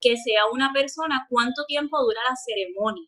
que 0.03 0.19
sea 0.19 0.51
una 0.51 0.75
persona 0.75 1.25
cuánto 1.31 1.63
tiempo 1.65 2.03
dura 2.03 2.19
la 2.27 2.35
ceremonia 2.35 3.07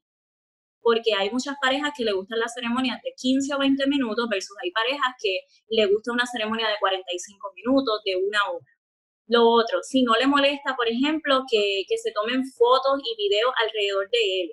porque 0.84 1.16
hay 1.18 1.32
muchas 1.32 1.56
parejas 1.62 1.92
que 1.96 2.04
le 2.04 2.12
gustan 2.12 2.40
las 2.40 2.54
ceremonias 2.54 3.02
de 3.02 3.14
15 3.16 3.56
o 3.56 3.60
20 3.60 3.88
minutos 3.88 4.28
versus 4.30 4.56
hay 4.62 4.70
parejas 4.72 5.16
que 5.18 5.48
le 5.70 5.88
gusta 5.88 6.12
una 6.12 6.26
ceremonia 6.26 6.68
de 6.68 6.76
45 6.80 7.54
minutos, 7.56 8.02
de 8.04 8.18
una 8.18 8.40
hora. 8.52 8.73
Lo 9.28 9.48
otro, 9.48 9.80
si 9.84 10.04
no 10.04 10.14
le 10.16 10.28
molesta, 10.28 10.76
por 10.76 10.88
ejemplo, 10.88 11.44
que, 11.50 11.86
se 11.98 12.12
tomen 12.12 12.44
fotos 12.44 13.00
y 13.00 13.16
videos 13.16 13.54
alrededor 13.56 14.10
de 14.12 14.24
él, 14.42 14.48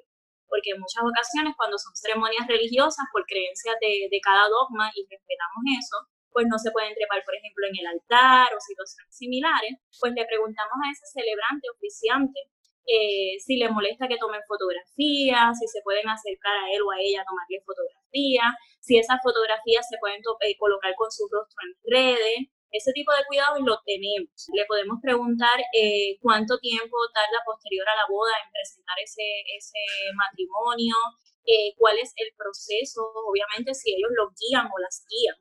porque 0.47 0.71
en 0.71 0.81
muchas 0.81 1.03
ocasiones 1.03 1.55
cuando 1.57 1.79
son 1.79 1.95
ceremonias 1.95 2.47
religiosas, 2.47 3.07
por 3.13 3.27
creencias 3.27 3.77
de, 3.81 4.07
de 4.11 4.21
cada 4.23 4.47
dogma 4.49 4.91
y 4.95 5.03
respetamos 5.11 5.63
eso, 5.75 5.97
pues 6.31 6.47
no 6.47 6.59
se 6.59 6.71
pueden 6.71 6.95
trepar, 6.95 7.23
por 7.27 7.35
ejemplo, 7.35 7.67
en 7.67 7.77
el 7.83 7.87
altar 7.99 8.55
o 8.55 8.59
situaciones 8.63 9.11
similares, 9.11 9.75
pues 9.99 10.15
le 10.15 10.27
preguntamos 10.27 10.79
a 10.79 10.91
ese 10.95 11.07
celebrante 11.11 11.67
oficiante 11.75 12.39
eh, 12.87 13.39
si 13.39 13.57
le 13.57 13.71
molesta 13.71 14.09
que 14.09 14.19
tomen 14.19 14.41
fotografías, 14.49 15.59
si 15.59 15.67
se 15.69 15.81
pueden 15.85 16.09
acercar 16.09 16.57
a 16.57 16.73
él 16.73 16.83
o 16.83 16.91
a 16.91 16.99
ella 16.99 17.23
a 17.23 17.25
tomarle 17.25 17.63
fotografías, 17.65 18.51
si 18.81 18.99
esas 18.99 19.19
fotografías 19.23 19.87
se 19.89 19.99
pueden 20.01 20.19
eh, 20.19 20.57
colocar 20.59 20.95
con 20.97 21.11
su 21.11 21.29
rostro 21.31 21.59
en 21.63 21.73
redes. 21.87 22.51
Ese 22.71 22.93
tipo 22.93 23.13
de 23.13 23.27
cuidados 23.27 23.61
lo 23.61 23.79
tenemos. 23.85 24.31
Le 24.55 24.65
podemos 24.67 24.99
preguntar 25.03 25.59
eh, 25.75 26.19
cuánto 26.21 26.59
tiempo 26.59 26.97
tarda 27.13 27.43
posterior 27.45 27.87
a 27.89 27.97
la 27.97 28.07
boda 28.09 28.33
en 28.45 28.51
presentar 28.53 28.97
ese, 29.03 29.27
ese 29.57 29.83
matrimonio, 30.15 30.95
cuál 31.79 31.99
es 31.99 32.13
el 32.15 32.31
proceso, 32.37 33.03
obviamente 33.27 33.75
si 33.75 33.91
ellos 33.91 34.11
lo 34.15 34.31
guían 34.39 34.67
o 34.71 34.79
las 34.79 35.03
guían 35.11 35.35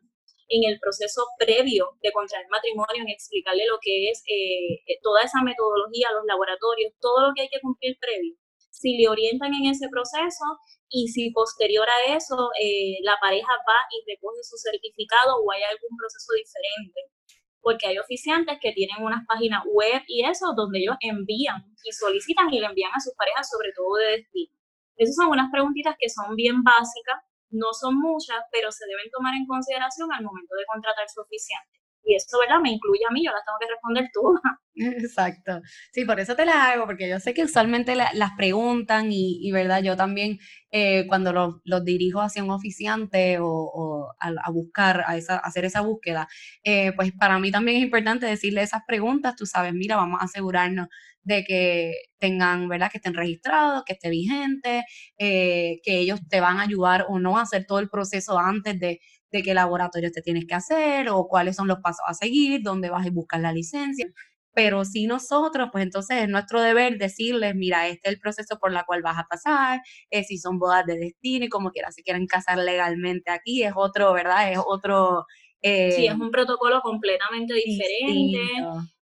en 0.49 0.65
el 0.65 0.79
proceso 0.79 1.25
previo 1.37 1.93
de 2.01 2.11
contraer 2.11 2.47
matrimonio, 2.49 3.05
en 3.05 3.09
explicarle 3.09 3.65
lo 3.69 3.77
que 3.79 4.09
es 4.09 4.23
eh, 4.25 4.81
eh, 4.85 4.97
toda 5.01 5.21
esa 5.21 5.41
metodología, 5.45 6.09
los 6.11 6.25
laboratorios, 6.25 6.93
todo 6.99 7.29
lo 7.29 7.33
que 7.33 7.43
hay 7.43 7.49
que 7.49 7.61
cumplir 7.61 7.97
previo. 8.01 8.33
Si 8.71 8.97
le 8.97 9.07
orientan 9.07 9.53
en 9.53 9.69
ese 9.69 9.87
proceso 9.89 10.45
y 10.89 11.07
si 11.07 11.29
posterior 11.31 11.87
a 11.87 12.15
eso 12.15 12.49
eh, 12.59 12.97
la 13.03 13.15
pareja 13.21 13.53
va 13.61 13.79
y 13.93 14.01
recoge 14.09 14.41
su 14.41 14.57
certificado 14.57 15.37
o 15.37 15.51
hay 15.51 15.61
algún 15.63 15.93
proceso 15.95 16.33
diferente. 16.33 17.18
Porque 17.61 17.87
hay 17.87 17.97
oficiantes 17.97 18.57
que 18.61 18.71
tienen 18.71 19.03
unas 19.03 19.25
páginas 19.27 19.63
web 19.65 20.01
y 20.07 20.23
eso 20.25 20.53
donde 20.55 20.79
ellos 20.79 20.95
envían 21.01 21.63
y 21.83 21.91
solicitan 21.91 22.53
y 22.53 22.59
le 22.59 22.67
envían 22.67 22.91
a 22.95 22.99
sus 22.99 23.13
parejas 23.15 23.49
sobre 23.49 23.71
todo 23.75 23.95
de 23.97 24.17
destino. 24.17 24.53
Esas 24.95 25.15
son 25.15 25.27
unas 25.29 25.51
preguntitas 25.51 25.95
que 25.99 26.09
son 26.09 26.35
bien 26.35 26.63
básicas 26.63 27.19
no 27.51 27.73
son 27.73 27.97
muchas, 27.99 28.37
pero 28.51 28.71
se 28.71 28.85
deben 28.85 29.09
tomar 29.11 29.33
en 29.35 29.47
consideración 29.47 30.11
al 30.13 30.23
momento 30.23 30.55
de 30.55 30.65
contratar 30.65 31.09
su 31.09 31.21
oficiante. 31.21 31.78
Y 32.03 32.15
eso, 32.15 32.39
¿verdad? 32.39 32.61
Me 32.61 32.71
incluye 32.71 33.01
a 33.07 33.13
mí, 33.13 33.23
yo 33.23 33.31
las 33.31 33.43
tengo 33.45 33.57
que 33.59 33.67
responder 33.67 34.09
todas. 34.13 34.41
Exacto. 35.03 35.61
Sí, 35.91 36.05
por 36.05 36.19
eso 36.19 36.35
te 36.35 36.45
las 36.45 36.55
hago, 36.55 36.85
porque 36.85 37.09
yo 37.09 37.19
sé 37.19 37.33
que 37.33 37.43
usualmente 37.43 37.95
las 37.95 38.31
preguntan 38.37 39.09
y, 39.11 39.51
¿verdad? 39.51 39.83
Yo 39.83 39.95
también 39.97 40.39
eh, 40.71 41.05
cuando 41.07 41.33
los, 41.33 41.85
dirijo 41.85 42.21
hacia 42.21 42.43
un 42.43 42.51
oficiante 42.51 43.37
o, 43.41 44.13
a, 44.19 44.51
buscar, 44.51 45.03
a, 45.05 45.17
esa, 45.17 45.37
hacer 45.37 45.65
esa 45.65 45.81
búsqueda, 45.81 46.27
eh, 46.63 46.93
pues 46.95 47.11
para 47.11 47.39
mí 47.39 47.51
también 47.51 47.77
es 47.77 47.83
importante 47.83 48.25
decirle 48.25 48.61
esas 48.61 48.81
preguntas, 48.87 49.35
tú 49.35 49.45
sabes, 49.45 49.73
mira, 49.73 49.95
vamos 49.97 50.21
a 50.21 50.25
asegurarnos 50.25 50.87
de 51.23 51.43
que 51.43 51.93
tengan, 52.17 52.67
¿verdad? 52.69 52.89
Que 52.91 52.97
estén 52.97 53.13
registrados, 53.13 53.83
que 53.85 53.93
esté 53.93 54.09
vigente, 54.09 54.85
eh, 55.17 55.79
que 55.83 55.99
ellos 55.99 56.19
te 56.29 56.39
van 56.39 56.57
a 56.57 56.63
ayudar 56.63 57.05
o 57.09 57.19
no 57.19 57.37
a 57.37 57.41
hacer 57.43 57.65
todo 57.65 57.79
el 57.79 57.89
proceso 57.89 58.39
antes 58.39 58.79
de, 58.79 58.99
de 59.31 59.43
qué 59.43 59.53
laboratorio 59.53 60.11
te 60.11 60.21
tienes 60.21 60.45
que 60.45 60.55
hacer 60.55 61.09
o 61.09 61.27
cuáles 61.27 61.55
son 61.55 61.67
los 61.67 61.79
pasos 61.79 62.03
a 62.07 62.13
seguir, 62.13 62.61
dónde 62.63 62.89
vas 62.89 63.05
a 63.05 63.11
buscar 63.11 63.39
la 63.41 63.51
licencia. 63.53 64.07
Pero 64.53 64.83
si 64.83 65.05
nosotros, 65.05 65.69
pues 65.71 65.83
entonces 65.83 66.23
es 66.23 66.29
nuestro 66.29 66.61
deber 66.61 66.97
decirles, 66.97 67.55
mira, 67.55 67.87
este 67.87 68.09
es 68.09 68.15
el 68.15 68.19
proceso 68.19 68.57
por 68.59 68.71
el 68.71 68.83
cual 68.85 69.01
vas 69.01 69.17
a 69.17 69.27
pasar, 69.29 69.81
eh, 70.09 70.23
si 70.23 70.37
son 70.37 70.57
bodas 70.57 70.85
de 70.85 70.97
destino 70.97 71.45
y 71.45 71.49
como 71.49 71.71
quiera, 71.71 71.91
si 71.91 72.03
quieren 72.03 72.25
casar 72.25 72.57
legalmente 72.57 73.31
aquí, 73.31 73.63
es 73.63 73.73
otro, 73.75 74.13
¿verdad? 74.13 74.51
Es 74.51 74.59
otro... 74.65 75.25
Eh, 75.61 75.91
sí, 75.91 76.07
es 76.07 76.13
un 76.13 76.31
protocolo 76.31 76.81
completamente 76.81 77.53
diferente. 77.53 78.39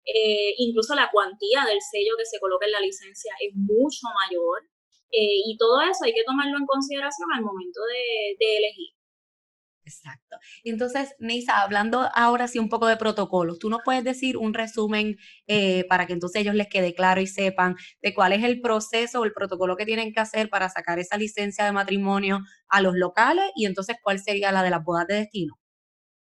Eh, 0.07 0.55
incluso 0.57 0.95
la 0.95 1.09
cuantía 1.11 1.65
del 1.65 1.79
sello 1.81 2.15
que 2.17 2.25
se 2.25 2.39
coloca 2.39 2.65
en 2.65 2.71
la 2.71 2.79
licencia 2.79 3.33
es 3.41 3.53
mucho 3.55 4.07
mayor. 4.23 4.63
Eh, 5.11 5.41
y 5.45 5.57
todo 5.57 5.81
eso 5.81 6.03
hay 6.03 6.13
que 6.13 6.23
tomarlo 6.25 6.57
en 6.57 6.65
consideración 6.65 7.29
al 7.35 7.43
momento 7.43 7.79
de, 8.39 8.57
elegir. 8.57 8.96
Exacto. 9.87 10.37
Y 10.63 10.69
entonces, 10.69 11.15
Neisa, 11.17 11.61
hablando 11.61 12.09
ahora 12.13 12.49
sí 12.49 12.59
un 12.59 12.67
poco 12.67 12.87
de 12.87 12.97
protocolos, 12.97 13.57
¿tú 13.57 13.69
nos 13.69 13.79
puedes 13.85 14.03
decir 14.03 14.35
un 14.35 14.53
resumen 14.53 15.15
eh, 15.47 15.85
para 15.87 16.05
que 16.05 16.11
entonces 16.11 16.41
ellos 16.41 16.55
les 16.55 16.67
quede 16.67 16.93
claro 16.93 17.21
y 17.21 17.27
sepan 17.27 17.77
de 18.01 18.13
cuál 18.13 18.33
es 18.33 18.43
el 18.43 18.59
proceso 18.59 19.21
o 19.21 19.23
el 19.23 19.31
protocolo 19.31 19.77
que 19.77 19.85
tienen 19.85 20.11
que 20.11 20.19
hacer 20.19 20.49
para 20.49 20.67
sacar 20.67 20.99
esa 20.99 21.15
licencia 21.15 21.63
de 21.63 21.71
matrimonio 21.71 22.39
a 22.67 22.81
los 22.81 22.95
locales 22.95 23.45
y 23.55 23.65
entonces 23.65 23.95
cuál 24.03 24.19
sería 24.19 24.51
la 24.51 24.61
de 24.61 24.71
las 24.71 24.83
bodas 24.83 25.07
de 25.07 25.15
destino? 25.15 25.53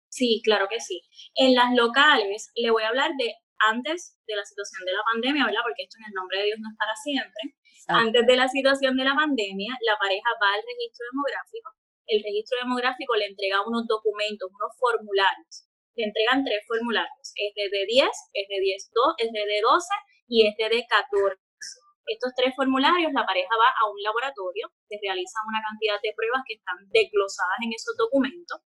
Sí, 0.09 0.41
claro 0.43 0.67
que 0.69 0.81
sí. 0.81 1.01
En 1.35 1.55
las 1.55 1.73
locales 1.73 2.51
le 2.55 2.69
voy 2.69 2.83
a 2.83 2.89
hablar 2.89 3.11
de 3.17 3.33
antes 3.71 4.17
de 4.27 4.35
la 4.35 4.43
situación 4.43 4.83
de 4.85 4.91
la 4.91 5.03
pandemia, 5.13 5.45
¿verdad? 5.45 5.61
Porque 5.63 5.83
esto 5.83 5.97
en 5.99 6.11
el 6.11 6.13
nombre 6.13 6.39
de 6.39 6.45
Dios 6.51 6.59
no 6.59 6.67
es 6.69 6.77
para 6.77 6.95
siempre. 6.99 7.55
Antes 7.87 8.27
de 8.27 8.35
la 8.35 8.47
situación 8.49 8.97
de 8.97 9.05
la 9.05 9.15
pandemia, 9.15 9.71
la 9.87 9.95
pareja 9.97 10.29
va 10.41 10.51
al 10.51 10.63
registro 10.67 11.05
demográfico. 11.11 11.82
El 12.07 12.21
registro 12.23 12.59
demográfico 12.59 13.15
le 13.15 13.27
entrega 13.27 13.65
unos 13.65 13.87
documentos, 13.87 14.49
unos 14.51 14.71
formularios. 14.77 15.67
Le 15.95 16.05
entregan 16.05 16.43
tres 16.43 16.65
formularios. 16.67 17.31
Este 17.35 17.69
de 17.69 17.85
10, 17.85 18.07
este 18.33 18.53
de 18.53 18.59
10, 18.59 18.91
este 19.17 19.39
de 19.39 19.59
12 19.61 19.87
y 20.27 20.47
este 20.47 20.63
de 20.69 20.85
14. 20.87 21.39
Estos 22.05 22.31
tres 22.35 22.51
formularios, 22.55 23.13
la 23.13 23.25
pareja 23.25 23.55
va 23.55 23.71
a 23.71 23.87
un 23.87 24.01
laboratorio, 24.03 24.67
se 24.89 24.99
realizan 24.99 25.47
una 25.47 25.63
cantidad 25.63 25.95
de 26.03 26.11
pruebas 26.11 26.43
que 26.43 26.59
están 26.59 26.75
desglosadas 26.91 27.63
en 27.63 27.71
esos 27.71 27.95
documentos 27.95 28.59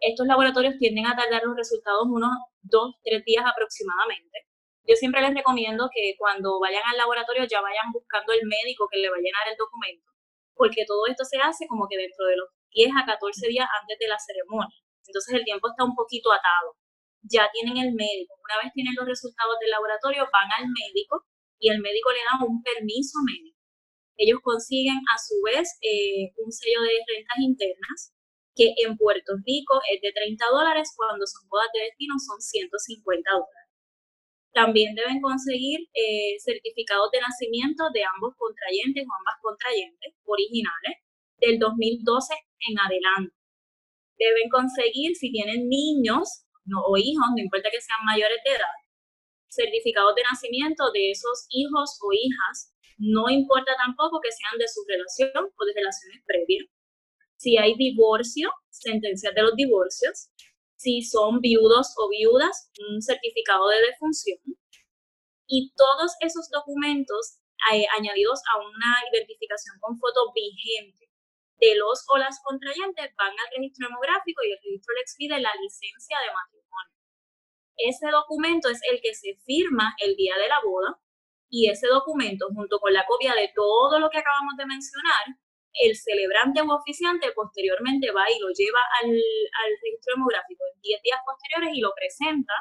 estos 0.00 0.26
laboratorios 0.26 0.78
tienden 0.78 1.06
a 1.06 1.14
tardar 1.14 1.42
los 1.44 1.56
resultados 1.56 2.08
unos 2.08 2.32
dos, 2.62 2.96
tres 3.04 3.22
días 3.24 3.44
aproximadamente. 3.44 4.48
Yo 4.88 4.96
siempre 4.96 5.20
les 5.20 5.34
recomiendo 5.34 5.90
que 5.92 6.16
cuando 6.18 6.58
vayan 6.58 6.82
al 6.90 6.96
laboratorio 6.96 7.44
ya 7.44 7.60
vayan 7.60 7.92
buscando 7.92 8.32
el 8.32 8.40
médico 8.48 8.88
que 8.90 8.98
le 8.98 9.10
va 9.10 9.16
a 9.16 9.20
llenar 9.20 9.44
el 9.52 9.56
documento, 9.56 10.10
porque 10.54 10.84
todo 10.88 11.06
esto 11.06 11.24
se 11.24 11.38
hace 11.38 11.68
como 11.68 11.86
que 11.86 11.98
dentro 11.98 12.24
de 12.26 12.36
los 12.36 12.48
10 12.72 12.90
a 12.96 13.06
14 13.06 13.48
días 13.48 13.68
antes 13.80 13.98
de 13.98 14.08
la 14.08 14.18
ceremonia. 14.18 14.78
Entonces 15.06 15.34
el 15.34 15.44
tiempo 15.44 15.68
está 15.68 15.84
un 15.84 15.94
poquito 15.94 16.32
atado. 16.32 16.76
Ya 17.22 17.50
tienen 17.52 17.76
el 17.76 17.92
médico. 17.94 18.34
Una 18.42 18.62
vez 18.62 18.72
tienen 18.72 18.94
los 18.96 19.06
resultados 19.06 19.56
del 19.60 19.70
laboratorio, 19.70 20.28
van 20.32 20.50
al 20.56 20.66
médico 20.70 21.26
y 21.58 21.68
el 21.68 21.80
médico 21.80 22.10
le 22.12 22.24
da 22.24 22.46
un 22.46 22.62
permiso 22.62 23.18
médico. 23.26 23.58
Ellos 24.16 24.40
consiguen 24.42 24.96
a 24.96 25.16
su 25.18 25.40
vez 25.44 25.78
eh, 25.80 26.32
un 26.36 26.52
sello 26.52 26.80
de 26.82 27.00
rentas 27.08 27.38
internas 27.40 28.12
que 28.54 28.74
en 28.84 28.96
Puerto 28.96 29.32
Rico 29.44 29.80
es 29.88 30.00
de 30.02 30.12
30 30.12 30.44
dólares, 30.50 30.92
cuando 30.96 31.24
son 31.26 31.48
bodas 31.48 31.68
de 31.72 31.88
destino 31.88 32.14
son 32.18 32.40
150 32.40 33.30
dólares. 33.30 33.68
También 34.52 34.94
deben 34.94 35.20
conseguir 35.22 35.88
eh, 35.94 36.36
certificados 36.42 37.10
de 37.12 37.20
nacimiento 37.20 37.88
de 37.94 38.02
ambos 38.04 38.34
contrayentes 38.36 39.06
o 39.06 39.12
ambas 39.14 39.38
contrayentes 39.40 40.12
originales 40.24 41.00
del 41.40 41.58
2012 41.58 42.34
en 42.68 42.78
adelante. 42.78 43.34
Deben 44.18 44.48
conseguir, 44.50 45.16
si 45.16 45.32
tienen 45.32 45.68
niños 45.68 46.44
o 46.86 46.96
hijos, 46.96 47.26
no 47.34 47.42
importa 47.42 47.70
que 47.72 47.80
sean 47.80 48.04
mayores 48.04 48.38
de 48.44 48.52
edad, 48.52 48.76
certificados 49.48 50.14
de 50.14 50.22
nacimiento 50.22 50.92
de 50.92 51.10
esos 51.10 51.46
hijos 51.50 51.98
o 52.02 52.12
hijas. 52.12 52.74
No 52.98 53.30
importa 53.30 53.72
tampoco 53.76 54.20
que 54.20 54.30
sean 54.30 54.58
de 54.58 54.68
su 54.68 54.84
relación 54.86 55.48
o 55.56 55.64
de 55.64 55.72
relaciones 55.72 56.22
previas. 56.26 56.68
Si 57.36 57.56
hay 57.56 57.74
divorcio, 57.76 58.52
sentencias 58.68 59.34
de 59.34 59.42
los 59.42 59.56
divorcios, 59.56 60.28
si 60.76 61.02
son 61.02 61.40
viudos 61.40 61.94
o 61.96 62.08
viudas, 62.10 62.70
un 62.92 63.00
certificado 63.00 63.68
de 63.68 63.80
defunción. 63.80 64.38
Y 65.46 65.72
todos 65.74 66.12
esos 66.20 66.48
documentos 66.50 67.40
eh, 67.72 67.86
añadidos 67.98 68.40
a 68.52 68.58
una 68.60 68.92
identificación 69.12 69.76
con 69.80 69.98
foto 69.98 70.32
vigente 70.34 71.09
de 71.60 71.74
los 71.76 72.04
o 72.08 72.16
las 72.16 72.40
contrayentes 72.42 73.14
van 73.16 73.32
al 73.32 73.50
registro 73.54 73.88
demográfico 73.88 74.42
y 74.42 74.52
el 74.52 74.58
registro 74.64 74.94
le 74.94 75.00
expide 75.02 75.40
la 75.40 75.52
licencia 75.60 76.16
de 76.18 76.32
matrimonio. 76.32 76.96
Ese 77.76 78.08
documento 78.08 78.68
es 78.68 78.80
el 78.90 79.00
que 79.00 79.14
se 79.14 79.36
firma 79.44 79.94
el 79.98 80.16
día 80.16 80.36
de 80.36 80.48
la 80.48 80.60
boda 80.64 80.98
y 81.48 81.68
ese 81.68 81.88
documento, 81.88 82.48
junto 82.54 82.78
con 82.78 82.92
la 82.92 83.04
copia 83.06 83.34
de 83.34 83.50
todo 83.54 83.98
lo 83.98 84.08
que 84.08 84.18
acabamos 84.18 84.56
de 84.56 84.66
mencionar, 84.66 85.36
el 85.74 85.96
celebrante 85.96 86.60
o 86.62 86.74
oficiante 86.74 87.30
posteriormente 87.32 88.10
va 88.10 88.30
y 88.30 88.38
lo 88.38 88.48
lleva 88.50 88.80
al, 89.02 89.10
registro 89.10 90.14
demográfico 90.14 90.64
en 90.74 90.80
10 90.80 91.02
días 91.02 91.20
posteriores 91.24 91.70
y 91.74 91.80
lo 91.80 91.92
presenta 91.94 92.54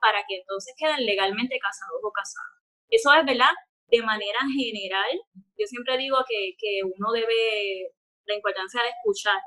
para 0.00 0.24
que 0.26 0.36
entonces 0.36 0.74
queden 0.76 1.04
legalmente 1.06 1.58
casados 1.58 2.00
o 2.02 2.10
casadas. 2.12 2.62
Eso 2.88 3.12
es, 3.14 3.24
¿verdad? 3.24 3.54
De 3.88 4.02
manera 4.02 4.38
general, 4.54 5.20
yo 5.58 5.66
siempre 5.66 5.96
digo 5.98 6.18
que, 6.28 6.54
que 6.58 6.82
uno 6.84 7.12
debe, 7.12 7.94
la 8.26 8.34
importancia 8.34 8.82
de 8.82 8.90
escuchar, 8.90 9.40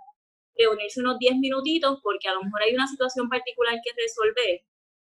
reunirse 0.56 1.00
unos 1.00 1.18
10 1.20 1.38
minutitos 1.38 2.00
porque 2.02 2.28
a 2.28 2.34
lo 2.34 2.44
mejor 2.44 2.64
hay 2.64 2.74
una 2.74 2.88
situación 2.88 3.30
particular 3.30 3.76
que 3.84 3.92
resolver 3.96 4.62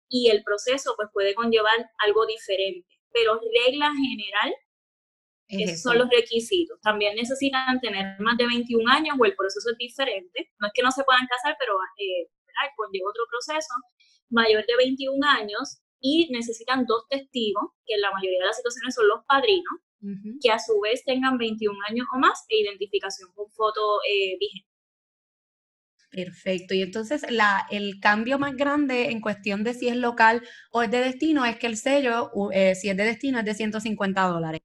y 0.08 0.30
el 0.30 0.42
proceso 0.42 0.94
pues 0.96 1.08
puede 1.12 1.34
conllevar 1.34 1.90
algo 1.98 2.26
diferente. 2.26 2.88
Pero 3.12 3.40
regla 3.64 3.92
general, 3.94 4.54
esos 5.48 5.82
son 5.82 5.98
los 5.98 6.08
requisitos. 6.10 6.80
También 6.80 7.14
necesitan 7.14 7.80
tener 7.80 8.18
más 8.20 8.36
de 8.36 8.46
21 8.46 8.90
años 8.90 9.16
o 9.18 9.24
el 9.24 9.36
proceso 9.36 9.70
es 9.70 9.78
diferente. 9.78 10.50
No 10.58 10.66
es 10.66 10.72
que 10.74 10.82
no 10.82 10.90
se 10.90 11.04
puedan 11.04 11.26
casar, 11.26 11.56
pero 11.58 11.74
eh, 11.98 12.30
conlleva 12.76 13.10
otro 13.10 13.24
proceso. 13.28 13.74
Mayor 14.30 14.64
de 14.66 14.76
21 14.76 15.26
años 15.28 15.80
y 16.00 16.28
necesitan 16.30 16.86
dos 16.86 17.06
testigos, 17.08 17.72
que 17.86 17.94
en 17.94 18.00
la 18.00 18.10
mayoría 18.10 18.40
de 18.40 18.46
las 18.46 18.56
situaciones 18.56 18.94
son 18.94 19.08
los 19.08 19.24
padrinos, 19.26 19.80
que 20.42 20.50
a 20.50 20.58
su 20.58 20.80
vez 20.80 21.02
tengan 21.04 21.38
21 21.38 21.78
años 21.88 22.06
o 22.14 22.18
más 22.18 22.44
e 22.48 22.60
identificación 22.60 23.32
con 23.34 23.50
foto 23.50 24.00
eh, 24.08 24.36
vigente. 24.38 24.68
Perfecto. 26.10 26.74
Y 26.74 26.82
entonces 26.82 27.26
la, 27.30 27.66
el 27.70 27.98
cambio 28.00 28.38
más 28.38 28.54
grande 28.54 29.10
en 29.10 29.20
cuestión 29.20 29.64
de 29.64 29.74
si 29.74 29.88
es 29.88 29.96
local 29.96 30.46
o 30.70 30.82
es 30.82 30.90
de 30.90 31.00
destino 31.00 31.44
es 31.44 31.58
que 31.58 31.66
el 31.66 31.76
sello, 31.76 32.30
eh, 32.52 32.74
si 32.76 32.88
es 32.88 32.96
de 32.96 33.04
destino, 33.04 33.40
es 33.40 33.44
de 33.44 33.54
150 33.54 34.22
dólares. 34.28 34.60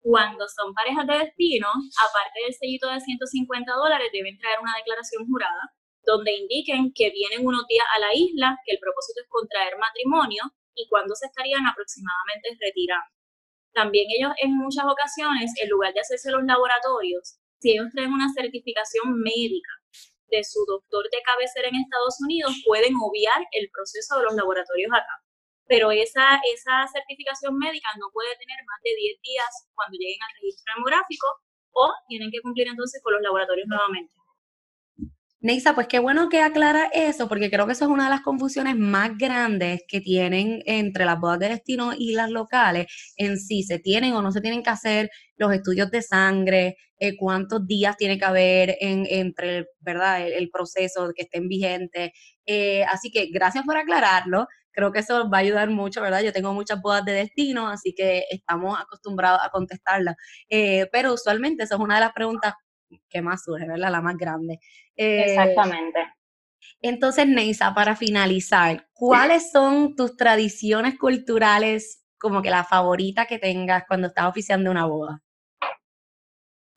Cuando 0.00 0.46
son 0.48 0.72
parejas 0.72 1.06
de 1.06 1.26
destino, 1.26 1.68
aparte 1.68 2.40
del 2.42 2.54
sellito 2.54 2.88
de 2.88 3.00
150 3.00 3.72
dólares, 3.72 4.08
deben 4.12 4.38
traer 4.38 4.58
una 4.62 4.72
declaración 4.78 5.26
jurada 5.26 5.74
donde 6.08 6.32
indiquen 6.32 6.90
que 6.94 7.10
vienen 7.10 7.46
unos 7.46 7.66
días 7.68 7.84
a 7.94 8.00
la 8.00 8.14
isla, 8.14 8.56
que 8.64 8.72
el 8.72 8.80
propósito 8.80 9.20
es 9.20 9.28
contraer 9.28 9.76
matrimonio 9.76 10.42
y 10.74 10.88
cuándo 10.88 11.14
se 11.14 11.26
estarían 11.26 11.66
aproximadamente 11.66 12.56
retirando. 12.58 13.17
También 13.72 14.06
ellos 14.16 14.32
en 14.38 14.56
muchas 14.56 14.84
ocasiones, 14.84 15.52
en 15.60 15.68
lugar 15.68 15.92
de 15.94 16.00
hacerse 16.00 16.30
los 16.30 16.44
laboratorios, 16.44 17.38
si 17.60 17.72
ellos 17.72 17.88
traen 17.92 18.12
una 18.12 18.28
certificación 18.32 19.18
médica 19.20 19.70
de 20.28 20.44
su 20.44 20.64
doctor 20.66 21.04
de 21.10 21.22
cabecera 21.22 21.68
en 21.68 21.76
Estados 21.76 22.16
Unidos, 22.20 22.52
pueden 22.66 22.94
obviar 23.00 23.40
el 23.52 23.70
proceso 23.70 24.18
de 24.18 24.24
los 24.24 24.34
laboratorios 24.34 24.92
acá 24.92 25.22
pero 25.68 25.92
esa, 25.92 26.40
esa 26.48 26.88
certificación 26.88 27.56
médica 27.56 27.88
no 28.00 28.08
puede 28.10 28.34
tener 28.40 28.56
más 28.64 28.80
de 28.82 28.96
10 28.96 29.20
días 29.20 29.52
cuando 29.76 30.00
lleguen 30.00 30.18
al 30.24 30.34
registro 30.40 30.74
demográfico 30.74 31.26
o 31.72 31.92
tienen 32.08 32.32
que 32.32 32.40
cumplir 32.40 32.66
entonces 32.68 33.00
con 33.04 33.12
los 33.12 33.22
laboratorios 33.22 33.68
nuevamente. 33.68 34.12
Neisa, 35.40 35.72
pues 35.72 35.86
qué 35.86 36.00
bueno 36.00 36.28
que 36.28 36.40
aclara 36.40 36.90
eso, 36.92 37.28
porque 37.28 37.48
creo 37.48 37.64
que 37.66 37.72
eso 37.72 37.84
es 37.84 37.90
una 37.90 38.04
de 38.04 38.10
las 38.10 38.22
confusiones 38.22 38.76
más 38.76 39.16
grandes 39.16 39.82
que 39.86 40.00
tienen 40.00 40.62
entre 40.66 41.04
las 41.04 41.20
bodas 41.20 41.38
de 41.38 41.48
destino 41.50 41.92
y 41.96 42.14
las 42.14 42.28
locales 42.30 42.86
en 43.16 43.38
si 43.38 43.62
se 43.62 43.78
tienen 43.78 44.14
o 44.14 44.22
no 44.22 44.32
se 44.32 44.40
tienen 44.40 44.64
que 44.64 44.70
hacer 44.70 45.10
los 45.36 45.52
estudios 45.52 45.92
de 45.92 46.02
sangre, 46.02 46.76
eh, 46.98 47.16
cuántos 47.16 47.64
días 47.68 47.96
tiene 47.96 48.18
que 48.18 48.24
haber 48.24 48.76
en, 48.80 49.06
entre 49.08 49.66
¿verdad? 49.78 50.26
El, 50.26 50.50
proceso 50.50 51.12
que 51.14 51.22
estén 51.22 51.46
vigentes. 51.48 52.10
Eh, 52.44 52.82
así 52.84 53.10
que 53.12 53.28
gracias 53.32 53.64
por 53.64 53.76
aclararlo 53.76 54.48
creo 54.72 54.92
que 54.92 55.00
eso 55.00 55.28
va 55.28 55.38
a 55.38 55.40
ayudar 55.40 55.70
mucho, 55.70 56.00
¿verdad? 56.00 56.22
Yo 56.22 56.32
tengo 56.32 56.54
muchas 56.54 56.80
bodas 56.80 57.04
de 57.04 57.12
destino, 57.12 57.68
así 57.68 57.94
que 57.96 58.24
estamos 58.30 58.78
acostumbrados 58.80 59.40
a 59.42 59.50
contestarlas. 59.50 60.14
Eh, 60.48 60.86
pero 60.92 61.14
usualmente 61.14 61.64
eso 61.64 61.74
es 61.74 61.80
una 61.80 61.96
de 61.96 62.02
las 62.02 62.12
preguntas 62.12 62.54
que 63.08 63.22
más 63.22 63.44
surge, 63.44 63.66
¿verdad? 63.66 63.90
La 63.90 64.00
más 64.00 64.16
grande. 64.16 64.60
Eh, 64.96 65.24
Exactamente. 65.26 65.98
Entonces, 66.80 67.26
Neisa, 67.26 67.74
para 67.74 67.96
finalizar, 67.96 68.88
¿cuáles 68.92 69.50
son 69.50 69.94
tus 69.94 70.16
tradiciones 70.16 70.98
culturales 70.98 72.04
como 72.18 72.42
que 72.42 72.50
la 72.50 72.64
favorita 72.64 73.26
que 73.26 73.38
tengas 73.38 73.84
cuando 73.86 74.08
estás 74.08 74.26
oficiando 74.26 74.70
una 74.70 74.86
boda? 74.86 75.22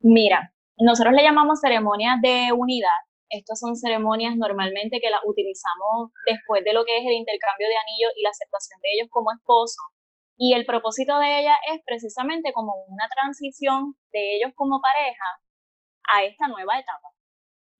Mira, 0.00 0.52
nosotros 0.78 1.14
le 1.14 1.22
llamamos 1.22 1.60
ceremonias 1.60 2.20
de 2.20 2.52
unidad 2.52 2.90
estas 3.32 3.58
son 3.58 3.74
ceremonias 3.76 4.36
normalmente 4.36 5.00
que 5.00 5.08
las 5.08 5.24
utilizamos 5.24 6.12
después 6.28 6.62
de 6.64 6.74
lo 6.74 6.84
que 6.84 6.98
es 6.98 7.04
el 7.06 7.16
intercambio 7.16 7.66
de 7.66 7.80
anillos 7.80 8.12
y 8.14 8.22
la 8.22 8.28
aceptación 8.28 8.78
de 8.82 8.88
ellos 8.92 9.08
como 9.10 9.32
esposos. 9.32 9.88
Y 10.36 10.52
el 10.52 10.66
propósito 10.66 11.18
de 11.18 11.40
ella 11.40 11.56
es 11.72 11.80
precisamente 11.86 12.52
como 12.52 12.84
una 12.88 13.08
transición 13.08 13.96
de 14.12 14.36
ellos 14.36 14.52
como 14.54 14.82
pareja 14.82 15.24
a 16.12 16.24
esta 16.24 16.48
nueva 16.48 16.78
etapa. 16.78 17.08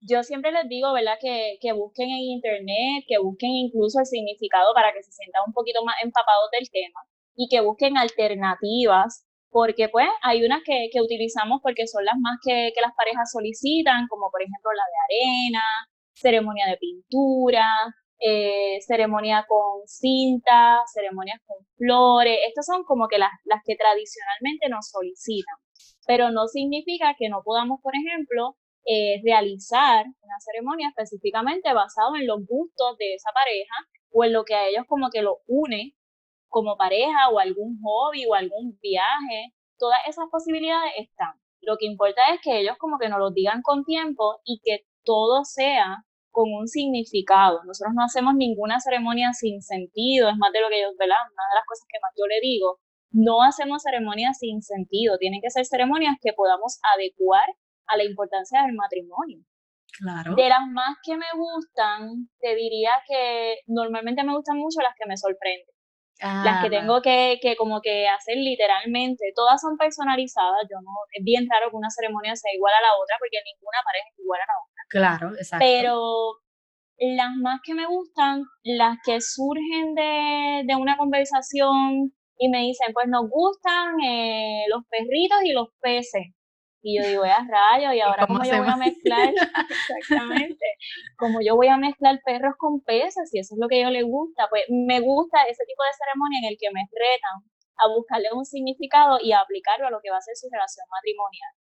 Yo 0.01 0.23
siempre 0.23 0.51
les 0.51 0.67
digo, 0.67 0.91
¿verdad?, 0.91 1.17
que, 1.21 1.57
que 1.61 1.71
busquen 1.71 2.09
en 2.09 2.41
internet, 2.41 3.05
que 3.07 3.19
busquen 3.19 3.51
incluso 3.51 3.99
el 3.99 4.05
significado 4.05 4.73
para 4.73 4.91
que 4.91 5.01
se 5.01 5.11
sientan 5.11 5.43
un 5.47 5.53
poquito 5.53 5.83
más 5.85 5.95
empapados 6.03 6.49
del 6.51 6.69
tema 6.69 6.99
y 7.35 7.47
que 7.49 7.61
busquen 7.61 7.97
alternativas 7.97 9.25
porque 9.49 9.87
pues 9.87 10.07
hay 10.23 10.43
unas 10.43 10.61
que, 10.65 10.89
que 10.91 10.99
utilizamos 10.99 11.61
porque 11.61 11.87
son 11.87 12.03
las 12.03 12.15
más 12.19 12.37
que, 12.43 12.71
que, 12.75 12.81
las 12.81 12.91
parejas 12.97 13.31
solicitan, 13.31 14.07
como 14.09 14.29
por 14.31 14.41
ejemplo 14.41 14.71
la 14.73 14.83
de 14.83 14.99
arena, 15.07 15.63
ceremonia 16.13 16.65
de 16.67 16.77
pintura, 16.77 17.69
eh, 18.19 18.79
ceremonia 18.81 19.45
con 19.47 19.85
cinta, 19.85 20.81
ceremonias 20.91 21.39
con 21.45 21.57
flores. 21.77 22.39
Estas 22.47 22.65
son 22.65 22.83
como 22.83 23.07
que 23.07 23.19
las, 23.19 23.31
las 23.45 23.61
que 23.63 23.75
tradicionalmente 23.75 24.69
nos 24.69 24.89
solicitan, 24.89 25.55
pero 26.05 26.31
no 26.31 26.47
significa 26.47 27.15
que 27.17 27.29
no 27.29 27.41
podamos, 27.43 27.79
por 27.81 27.93
ejemplo, 27.95 28.55
eh, 28.85 29.21
realizar 29.23 30.05
una 30.21 30.39
ceremonia 30.39 30.89
específicamente 30.89 31.73
basado 31.73 32.15
en 32.15 32.27
los 32.27 32.45
gustos 32.45 32.97
de 32.97 33.13
esa 33.15 33.29
pareja 33.33 33.75
o 34.11 34.23
en 34.25 34.33
lo 34.33 34.43
que 34.43 34.55
a 34.55 34.67
ellos 34.67 34.85
como 34.87 35.09
que 35.09 35.21
lo 35.21 35.39
une 35.47 35.93
como 36.49 36.77
pareja 36.77 37.29
o 37.31 37.39
algún 37.39 37.79
hobby 37.81 38.25
o 38.25 38.35
algún 38.35 38.77
viaje, 38.81 39.53
todas 39.77 39.99
esas 40.07 40.25
posibilidades 40.29 40.93
están. 40.97 41.33
Lo 41.61 41.77
que 41.77 41.85
importa 41.85 42.21
es 42.33 42.41
que 42.41 42.59
ellos 42.59 42.77
como 42.77 42.99
que 42.99 43.09
nos 43.09 43.19
lo 43.19 43.31
digan 43.31 43.61
con 43.61 43.85
tiempo 43.85 44.41
y 44.43 44.59
que 44.63 44.85
todo 45.03 45.43
sea 45.45 46.05
con 46.29 46.51
un 46.51 46.67
significado. 46.67 47.63
Nosotros 47.63 47.93
no 47.95 48.03
hacemos 48.03 48.35
ninguna 48.35 48.79
ceremonia 48.79 49.31
sin 49.33 49.61
sentido, 49.61 50.29
es 50.29 50.37
más 50.37 50.51
de 50.51 50.61
lo 50.61 50.69
que 50.69 50.79
ellos, 50.79 50.95
¿verdad? 50.97 51.17
Una 51.23 51.45
de 51.51 51.55
las 51.55 51.65
cosas 51.65 51.85
que 51.87 51.99
más 52.01 52.11
yo 52.17 52.25
le 52.27 52.41
digo, 52.41 52.79
no 53.13 53.43
hacemos 53.43 53.83
ceremonias 53.83 54.39
sin 54.39 54.61
sentido, 54.61 55.17
tienen 55.17 55.39
que 55.41 55.51
ser 55.51 55.65
ceremonias 55.65 56.15
que 56.21 56.33
podamos 56.33 56.79
adecuar 56.95 57.45
a 57.87 57.97
la 57.97 58.03
importancia 58.03 58.63
del 58.63 58.73
matrimonio. 58.73 59.39
Claro. 59.99 60.33
De 60.35 60.49
las 60.49 60.65
más 60.71 60.97
que 61.03 61.15
me 61.15 61.29
gustan, 61.35 62.27
te 62.39 62.55
diría 62.55 62.91
que 63.07 63.57
normalmente 63.67 64.23
me 64.23 64.35
gustan 64.35 64.57
mucho 64.57 64.81
las 64.81 64.95
que 64.97 65.07
me 65.07 65.15
sorprenden. 65.15 65.69
las 66.19 66.63
que 66.63 66.69
tengo 66.69 67.01
que, 67.01 67.37
que, 67.41 67.55
como 67.55 67.81
que 67.81 68.07
hacer 68.07 68.37
literalmente, 68.37 69.31
todas 69.35 69.61
son 69.61 69.77
personalizadas, 69.77 70.65
yo 70.69 70.77
no, 70.81 70.91
es 71.11 71.23
bien 71.23 71.47
raro 71.49 71.69
que 71.69 71.75
una 71.75 71.91
ceremonia 71.91 72.35
sea 72.35 72.51
igual 72.55 72.73
a 72.73 72.81
la 72.81 72.95
otra 72.97 73.17
porque 73.19 73.37
ninguna 73.45 73.77
pareja 73.85 74.07
es 74.09 74.19
igual 74.19 74.41
a 74.41 74.49
la 74.49 74.57
otra. 74.65 74.81
Claro, 74.89 75.37
exacto. 75.37 75.63
Pero 75.63 76.41
las 76.97 77.35
más 77.35 77.59
que 77.63 77.75
me 77.75 77.85
gustan, 77.85 78.43
las 78.63 78.97
que 79.05 79.21
surgen 79.21 79.93
de, 79.93 80.63
de 80.65 80.75
una 80.75 80.97
conversación 80.97 82.13
y 82.37 82.49
me 82.49 82.59
dicen, 82.59 82.93
pues 82.93 83.07
nos 83.07 83.29
gustan 83.29 83.99
eh, 84.01 84.65
los 84.69 84.83
perritos 84.89 85.43
y 85.43 85.51
los 85.51 85.69
peces. 85.81 86.33
Y 86.85 86.99
yo 86.99 87.07
digo, 87.07 87.23
a 87.23 87.47
rayos, 87.47 87.93
y 87.95 88.01
ahora 88.01 88.27
cómo, 88.27 88.43
yo 88.43 88.57
voy 88.59 88.67
a 88.67 88.75
mezclar, 88.75 89.33
exactamente, 89.69 90.65
como 91.17 91.39
yo 91.41 91.55
voy 91.55 91.67
a 91.67 91.77
mezclar 91.77 92.19
perros 92.25 92.55
con 92.57 92.81
peces, 92.81 93.29
y 93.31 93.39
eso 93.39 93.55
es 93.55 93.59
lo 93.59 93.67
que 93.67 93.77
a 93.77 93.79
ellos 93.79 93.93
les 93.93 94.03
gusta, 94.03 94.47
pues 94.49 94.63
me 94.69 94.99
gusta 94.99 95.43
ese 95.43 95.63
tipo 95.65 95.81
de 95.83 95.95
ceremonia 95.95 96.39
en 96.43 96.47
el 96.51 96.57
que 96.59 96.71
me 96.73 96.83
retan 96.91 97.53
a 97.77 97.87
buscarle 97.87 98.29
un 98.33 98.45
significado 98.45 99.17
y 99.21 99.31
a 99.31 99.39
aplicarlo 99.39 99.87
a 99.87 99.91
lo 99.91 99.99
que 100.03 100.11
va 100.11 100.17
a 100.17 100.21
ser 100.21 100.35
su 100.35 100.47
relación 100.51 100.85
matrimonial. 100.91 101.53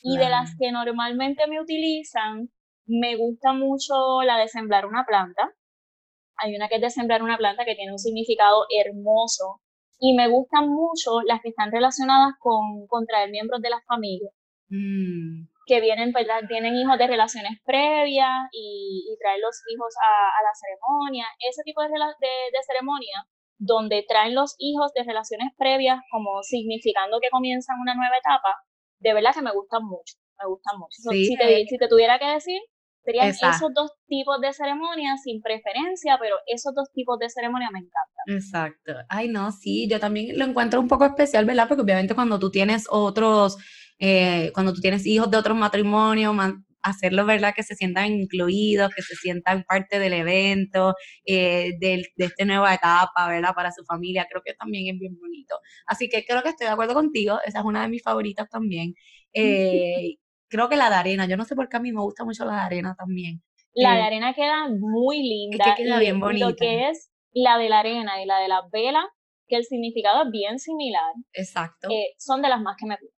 Y 0.00 0.16
de 0.16 0.30
las 0.30 0.54
que 0.56 0.70
normalmente 0.70 1.46
me 1.48 1.60
utilizan, 1.60 2.50
me 2.86 3.16
gusta 3.16 3.52
mucho 3.52 4.22
la 4.22 4.38
de 4.38 4.48
sembrar 4.48 4.86
una 4.86 5.04
planta. 5.04 5.52
Hay 6.36 6.54
una 6.54 6.68
que 6.68 6.76
es 6.76 6.80
de 6.80 6.90
sembrar 6.90 7.22
una 7.22 7.36
planta 7.36 7.64
que 7.64 7.74
tiene 7.74 7.92
un 7.92 7.98
significado 7.98 8.64
hermoso. 8.70 9.60
Y 9.98 10.14
me 10.14 10.28
gustan 10.28 10.68
mucho 10.68 11.20
las 11.26 11.40
que 11.42 11.48
están 11.50 11.72
relacionadas 11.72 12.34
con, 12.38 12.86
con 12.86 13.06
traer 13.06 13.30
miembros 13.30 13.60
de 13.60 13.70
la 13.70 13.80
familia. 13.86 14.30
Mm. 14.70 15.48
que 15.66 15.80
vienen, 15.80 16.12
¿verdad? 16.12 16.44
Tienen 16.46 16.76
hijos 16.76 16.98
de 16.98 17.06
relaciones 17.06 17.60
previas 17.64 18.48
y, 18.52 19.04
y 19.08 19.18
traen 19.18 19.40
los 19.40 19.56
hijos 19.72 19.94
a, 19.96 20.42
la 20.42 20.52
ceremonia. 20.52 21.26
Ese 21.40 21.62
tipo 21.62 21.82
de, 21.82 21.88
de, 21.88 22.62
ceremonia 22.66 23.24
donde 23.58 24.04
traen 24.06 24.34
los 24.34 24.54
hijos 24.58 24.92
de 24.94 25.04
relaciones 25.04 25.52
previas 25.56 26.00
como 26.10 26.42
significando 26.42 27.18
que 27.20 27.30
comienzan 27.30 27.80
una 27.80 27.94
nueva 27.94 28.16
etapa, 28.16 28.56
de 29.00 29.14
verdad 29.14 29.34
que 29.34 29.42
me 29.42 29.52
gustan 29.52 29.84
mucho, 29.84 30.16
me 30.38 30.46
gustan 30.48 30.78
mucho. 30.78 30.96
si, 31.10 31.36
te, 31.36 31.64
si 31.66 31.76
te 31.76 31.88
tuviera 31.88 32.18
que 32.18 32.26
decir, 32.26 32.60
serían 33.04 33.28
esos 33.28 33.72
dos 33.74 33.92
tipos 34.06 34.40
de 34.40 34.52
ceremonias 34.52 35.22
sin 35.22 35.40
preferencia, 35.42 36.18
pero 36.20 36.36
esos 36.46 36.74
dos 36.74 36.90
tipos 36.92 37.18
de 37.18 37.28
ceremonias 37.30 37.70
me 37.72 37.80
encantan. 37.80 38.17
Exacto. 38.28 38.92
Ay, 39.08 39.28
no, 39.28 39.50
sí, 39.52 39.88
yo 39.90 39.98
también 39.98 40.38
lo 40.38 40.44
encuentro 40.44 40.80
un 40.80 40.88
poco 40.88 41.04
especial, 41.04 41.44
¿verdad? 41.44 41.66
Porque 41.66 41.82
obviamente 41.82 42.14
cuando 42.14 42.38
tú 42.38 42.50
tienes 42.50 42.86
otros 42.88 43.56
eh, 43.98 44.50
cuando 44.54 44.72
tú 44.72 44.80
tienes 44.80 45.04
hijos 45.06 45.30
de 45.30 45.36
otros 45.36 45.56
matrimonios, 45.56 46.34
hacerlo, 46.82 47.26
¿verdad? 47.26 47.52
Que 47.54 47.64
se 47.64 47.74
sientan 47.74 48.12
incluidos, 48.12 48.94
que 48.94 49.02
se 49.02 49.16
sientan 49.16 49.64
parte 49.64 49.98
del 49.98 50.12
evento, 50.12 50.94
eh, 51.24 51.72
de, 51.80 52.06
esta 52.16 52.44
nueva 52.44 52.74
etapa, 52.74 53.28
¿verdad? 53.28 53.54
Para 53.54 53.72
su 53.72 53.84
familia, 53.84 54.26
creo 54.30 54.42
que 54.44 54.54
también 54.54 54.94
es 54.94 55.00
bien 55.00 55.18
bonito. 55.18 55.56
Así 55.86 56.08
que 56.08 56.24
creo 56.24 56.42
que 56.42 56.50
estoy 56.50 56.66
de 56.68 56.72
acuerdo 56.72 56.94
contigo, 56.94 57.38
esa 57.44 57.58
es 57.58 57.64
una 57.64 57.82
de 57.82 57.88
mis 57.88 58.02
favoritas 58.02 58.48
también. 58.48 58.94
Eh, 59.32 60.16
creo 60.48 60.68
que 60.68 60.76
la 60.76 60.88
de 60.90 60.96
arena, 60.96 61.26
yo 61.26 61.36
no 61.36 61.44
sé 61.44 61.56
por 61.56 61.68
qué 61.68 61.78
a 61.78 61.80
mí 61.80 61.92
me 61.92 62.00
gusta 62.00 62.24
mucho 62.24 62.44
la 62.44 62.54
de 62.54 62.60
arena 62.60 62.94
también. 62.96 63.42
La 63.74 63.94
de 63.94 64.02
arena 64.02 64.34
queda 64.34 64.68
muy 64.68 65.22
linda. 65.22 65.64
Es 65.64 65.74
que 65.74 65.82
queda 65.84 65.98
bien 65.98 66.18
bonita. 66.18 66.48
Lo 66.48 66.56
que 66.56 66.88
es 66.88 67.10
la 67.42 67.58
de 67.58 67.68
la 67.68 67.80
arena 67.80 68.22
y 68.22 68.26
la 68.26 68.38
de 68.38 68.48
la 68.48 68.62
vela, 68.72 69.08
que 69.46 69.56
el 69.56 69.64
significado 69.64 70.24
es 70.24 70.30
bien 70.30 70.58
similar. 70.58 71.12
Exacto. 71.32 71.88
son 72.18 72.42
de 72.42 72.48
las 72.48 72.60
más 72.60 72.76
que 72.78 72.86
me 72.86 72.96
gustan. 73.00 73.18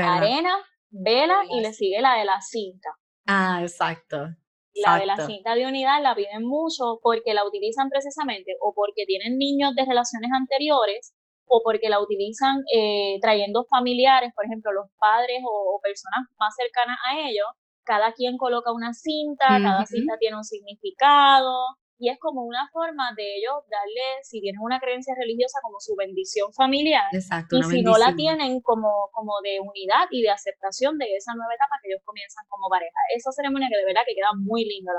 Arena, 0.00 0.56
vela 0.90 1.42
y 1.50 1.60
le 1.60 1.72
sigue 1.72 2.00
la 2.00 2.14
de 2.14 2.24
la 2.24 2.40
cinta. 2.40 2.90
Ah, 3.26 3.60
exacto. 3.62 4.28
La 4.74 4.98
de 4.98 5.06
la 5.06 5.16
cinta 5.26 5.54
de 5.54 5.66
unidad 5.66 6.00
la 6.02 6.14
piden 6.14 6.44
mucho 6.44 7.00
porque 7.02 7.34
la 7.34 7.44
utilizan 7.44 7.88
precisamente 7.88 8.56
o 8.60 8.72
porque 8.74 9.06
tienen 9.06 9.36
niños 9.36 9.74
de 9.74 9.84
relaciones 9.84 10.30
anteriores 10.32 11.14
o 11.46 11.62
porque 11.64 11.88
la 11.88 12.00
utilizan 12.00 12.62
eh, 12.72 13.18
trayendo 13.20 13.64
familiares, 13.64 14.32
por 14.34 14.44
ejemplo, 14.44 14.72
los 14.72 14.86
padres 14.98 15.40
o, 15.44 15.80
personas 15.82 16.28
más 16.38 16.54
cercanas 16.54 16.98
a 17.10 17.18
ellos. 17.28 17.46
Cada 17.84 18.12
quien 18.12 18.36
coloca 18.36 18.70
una 18.72 18.92
cinta, 18.92 19.46
cada 19.48 19.86
cinta 19.86 20.16
tiene 20.20 20.36
un 20.36 20.44
significado 20.44 21.78
y 21.98 22.10
es 22.10 22.18
como 22.20 22.44
una 22.44 22.68
forma 22.72 23.12
de 23.16 23.38
ellos 23.38 23.54
darle, 23.68 24.22
si 24.22 24.40
tienen 24.40 24.60
una 24.60 24.78
creencia 24.78 25.14
religiosa, 25.18 25.58
como 25.62 25.80
su 25.80 25.96
bendición 25.96 26.52
familiar. 26.52 27.04
Exacto. 27.12 27.58
Y 27.58 27.62
si 27.64 27.82
no 27.82 27.98
la 27.98 28.14
tienen 28.14 28.60
como, 28.60 29.10
como 29.12 29.40
de 29.42 29.58
unidad 29.60 30.06
y 30.10 30.22
de 30.22 30.30
aceptación 30.30 30.96
de 30.96 31.16
esa 31.16 31.34
nueva 31.34 31.52
etapa 31.54 31.74
que 31.82 31.90
ellos 31.90 32.02
comienzan 32.04 32.44
como 32.48 32.68
pareja. 32.68 32.94
Esa 33.16 33.32
ceremonia 33.32 33.68
que 33.68 33.78
de 33.78 33.84
verdad 33.84 34.02
que 34.06 34.14
queda 34.14 34.30
muy 34.36 34.64
linda. 34.64 34.92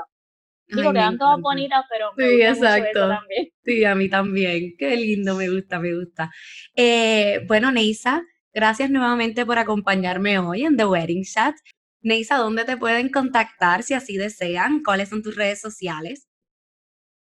Digo, 0.68 0.92
quedan 0.92 1.18
todas 1.18 1.40
bonitas, 1.40 1.84
pero 1.90 2.12
me 2.16 2.28
sí, 2.28 2.42
exacto. 2.42 3.08
también. 3.08 3.48
Sí, 3.64 3.84
a 3.84 3.94
mí 3.94 4.08
también. 4.08 4.74
Qué 4.78 4.96
lindo, 4.96 5.34
me 5.36 5.48
gusta, 5.48 5.78
me 5.78 5.94
gusta. 5.94 6.30
Eh, 6.74 7.44
bueno, 7.46 7.72
Neisa, 7.72 8.22
gracias 8.52 8.90
nuevamente 8.90 9.44
por 9.46 9.58
acompañarme 9.58 10.38
hoy 10.38 10.64
en 10.64 10.76
The 10.76 10.86
Wedding 10.86 11.24
Chat. 11.24 11.56
Neisa, 12.02 12.36
¿dónde 12.36 12.64
te 12.64 12.76
pueden 12.76 13.10
contactar 13.10 13.82
si 13.82 13.94
así 13.94 14.16
desean? 14.16 14.82
¿Cuáles 14.82 15.08
son 15.08 15.22
tus 15.22 15.36
redes 15.36 15.60
sociales? 15.60 16.29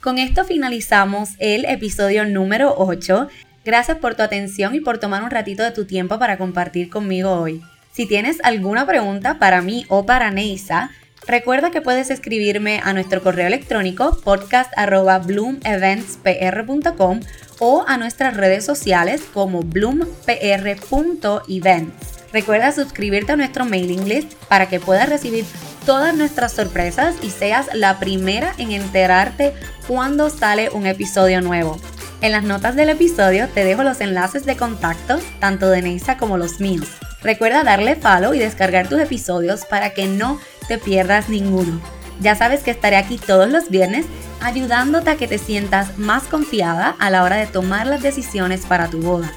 Con 0.00 0.18
esto 0.18 0.44
finalizamos 0.44 1.30
el 1.38 1.64
episodio 1.66 2.24
número 2.24 2.74
8. 2.76 3.28
Gracias 3.64 3.98
por 3.98 4.14
tu 4.14 4.22
atención 4.22 4.74
y 4.74 4.80
por 4.80 4.98
tomar 4.98 5.22
un 5.22 5.30
ratito 5.30 5.62
de 5.62 5.70
tu 5.70 5.86
tiempo 5.86 6.18
para 6.18 6.38
compartir 6.38 6.90
conmigo 6.90 7.30
hoy. 7.30 7.62
Si 7.92 8.06
tienes 8.06 8.42
alguna 8.42 8.86
pregunta 8.86 9.38
para 9.38 9.62
mí 9.62 9.86
o 9.88 10.04
para 10.04 10.30
Neisa, 10.30 10.90
Recuerda 11.26 11.70
que 11.70 11.80
puedes 11.80 12.10
escribirme 12.10 12.82
a 12.84 12.92
nuestro 12.92 13.22
correo 13.22 13.46
electrónico 13.46 14.18
podcast.bloomeventspr.com 14.22 17.20
o 17.60 17.84
a 17.86 17.96
nuestras 17.96 18.36
redes 18.36 18.64
sociales 18.64 19.22
como 19.32 19.62
bloompr.events. 19.62 21.94
Recuerda 22.32 22.72
suscribirte 22.72 23.30
a 23.32 23.36
nuestro 23.36 23.64
mailing 23.64 24.08
list 24.08 24.34
para 24.48 24.68
que 24.68 24.80
puedas 24.80 25.08
recibir 25.08 25.44
todas 25.86 26.14
nuestras 26.14 26.52
sorpresas 26.52 27.14
y 27.22 27.30
seas 27.30 27.68
la 27.74 27.98
primera 27.98 28.54
en 28.58 28.72
enterarte 28.72 29.54
cuando 29.86 30.28
sale 30.30 30.70
un 30.70 30.86
episodio 30.86 31.40
nuevo. 31.40 31.78
En 32.24 32.32
las 32.32 32.44
notas 32.44 32.74
del 32.74 32.88
episodio 32.88 33.50
te 33.50 33.64
dejo 33.64 33.82
los 33.82 34.00
enlaces 34.00 34.46
de 34.46 34.56
contacto, 34.56 35.18
tanto 35.40 35.68
de 35.68 35.82
Neisa 35.82 36.16
como 36.16 36.38
los 36.38 36.58
míos. 36.58 36.86
Recuerda 37.20 37.64
darle 37.64 37.96
follow 37.96 38.32
y 38.32 38.38
descargar 38.38 38.88
tus 38.88 38.98
episodios 38.98 39.66
para 39.66 39.90
que 39.90 40.06
no 40.06 40.40
te 40.66 40.78
pierdas 40.78 41.28
ninguno. 41.28 41.82
Ya 42.20 42.34
sabes 42.34 42.62
que 42.62 42.70
estaré 42.70 42.96
aquí 42.96 43.18
todos 43.18 43.50
los 43.50 43.68
viernes 43.68 44.06
ayudándote 44.40 45.10
a 45.10 45.16
que 45.16 45.28
te 45.28 45.36
sientas 45.36 45.98
más 45.98 46.22
confiada 46.22 46.96
a 46.98 47.10
la 47.10 47.24
hora 47.24 47.36
de 47.36 47.46
tomar 47.46 47.86
las 47.86 48.00
decisiones 48.00 48.64
para 48.64 48.88
tu 48.88 49.02
boda. 49.02 49.30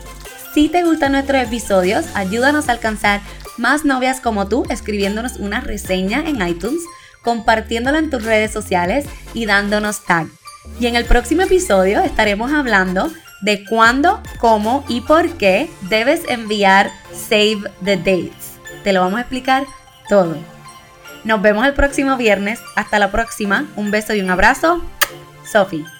Si 0.53 0.69
te 0.69 0.83
gustan 0.83 1.11
nuestros 1.11 1.43
episodios, 1.43 2.05
ayúdanos 2.13 2.69
a 2.69 2.71
alcanzar 2.71 3.19
más 3.57 3.83
novias 3.83 4.21
como 4.21 4.47
tú 4.47 4.63
escribiéndonos 4.69 5.39
una 5.39 5.59
reseña 5.59 6.23
en 6.25 6.41
iTunes, 6.47 6.83
compartiéndola 7.21 7.99
en 7.99 8.09
tus 8.09 8.23
redes 8.23 8.51
sociales 8.51 9.05
y 9.33 9.45
dándonos 9.45 10.05
tag. 10.05 10.27
Y 10.79 10.87
en 10.87 10.95
el 10.95 11.05
próximo 11.05 11.43
episodio 11.43 12.01
estaremos 12.01 12.51
hablando 12.51 13.11
de 13.41 13.65
cuándo, 13.65 14.21
cómo 14.39 14.83
y 14.87 15.01
por 15.01 15.37
qué 15.37 15.69
debes 15.89 16.21
enviar 16.27 16.91
Save 17.11 17.61
the 17.83 17.97
Dates. 17.97 18.59
Te 18.83 18.93
lo 18.93 19.01
vamos 19.01 19.17
a 19.17 19.21
explicar 19.21 19.65
todo. 20.09 20.37
Nos 21.23 21.41
vemos 21.41 21.65
el 21.65 21.73
próximo 21.73 22.15
viernes. 22.15 22.59
Hasta 22.75 22.99
la 22.99 23.11
próxima. 23.11 23.65
Un 23.75 23.91
beso 23.91 24.13
y 24.13 24.21
un 24.21 24.29
abrazo. 24.29 24.81
Sophie. 25.51 25.96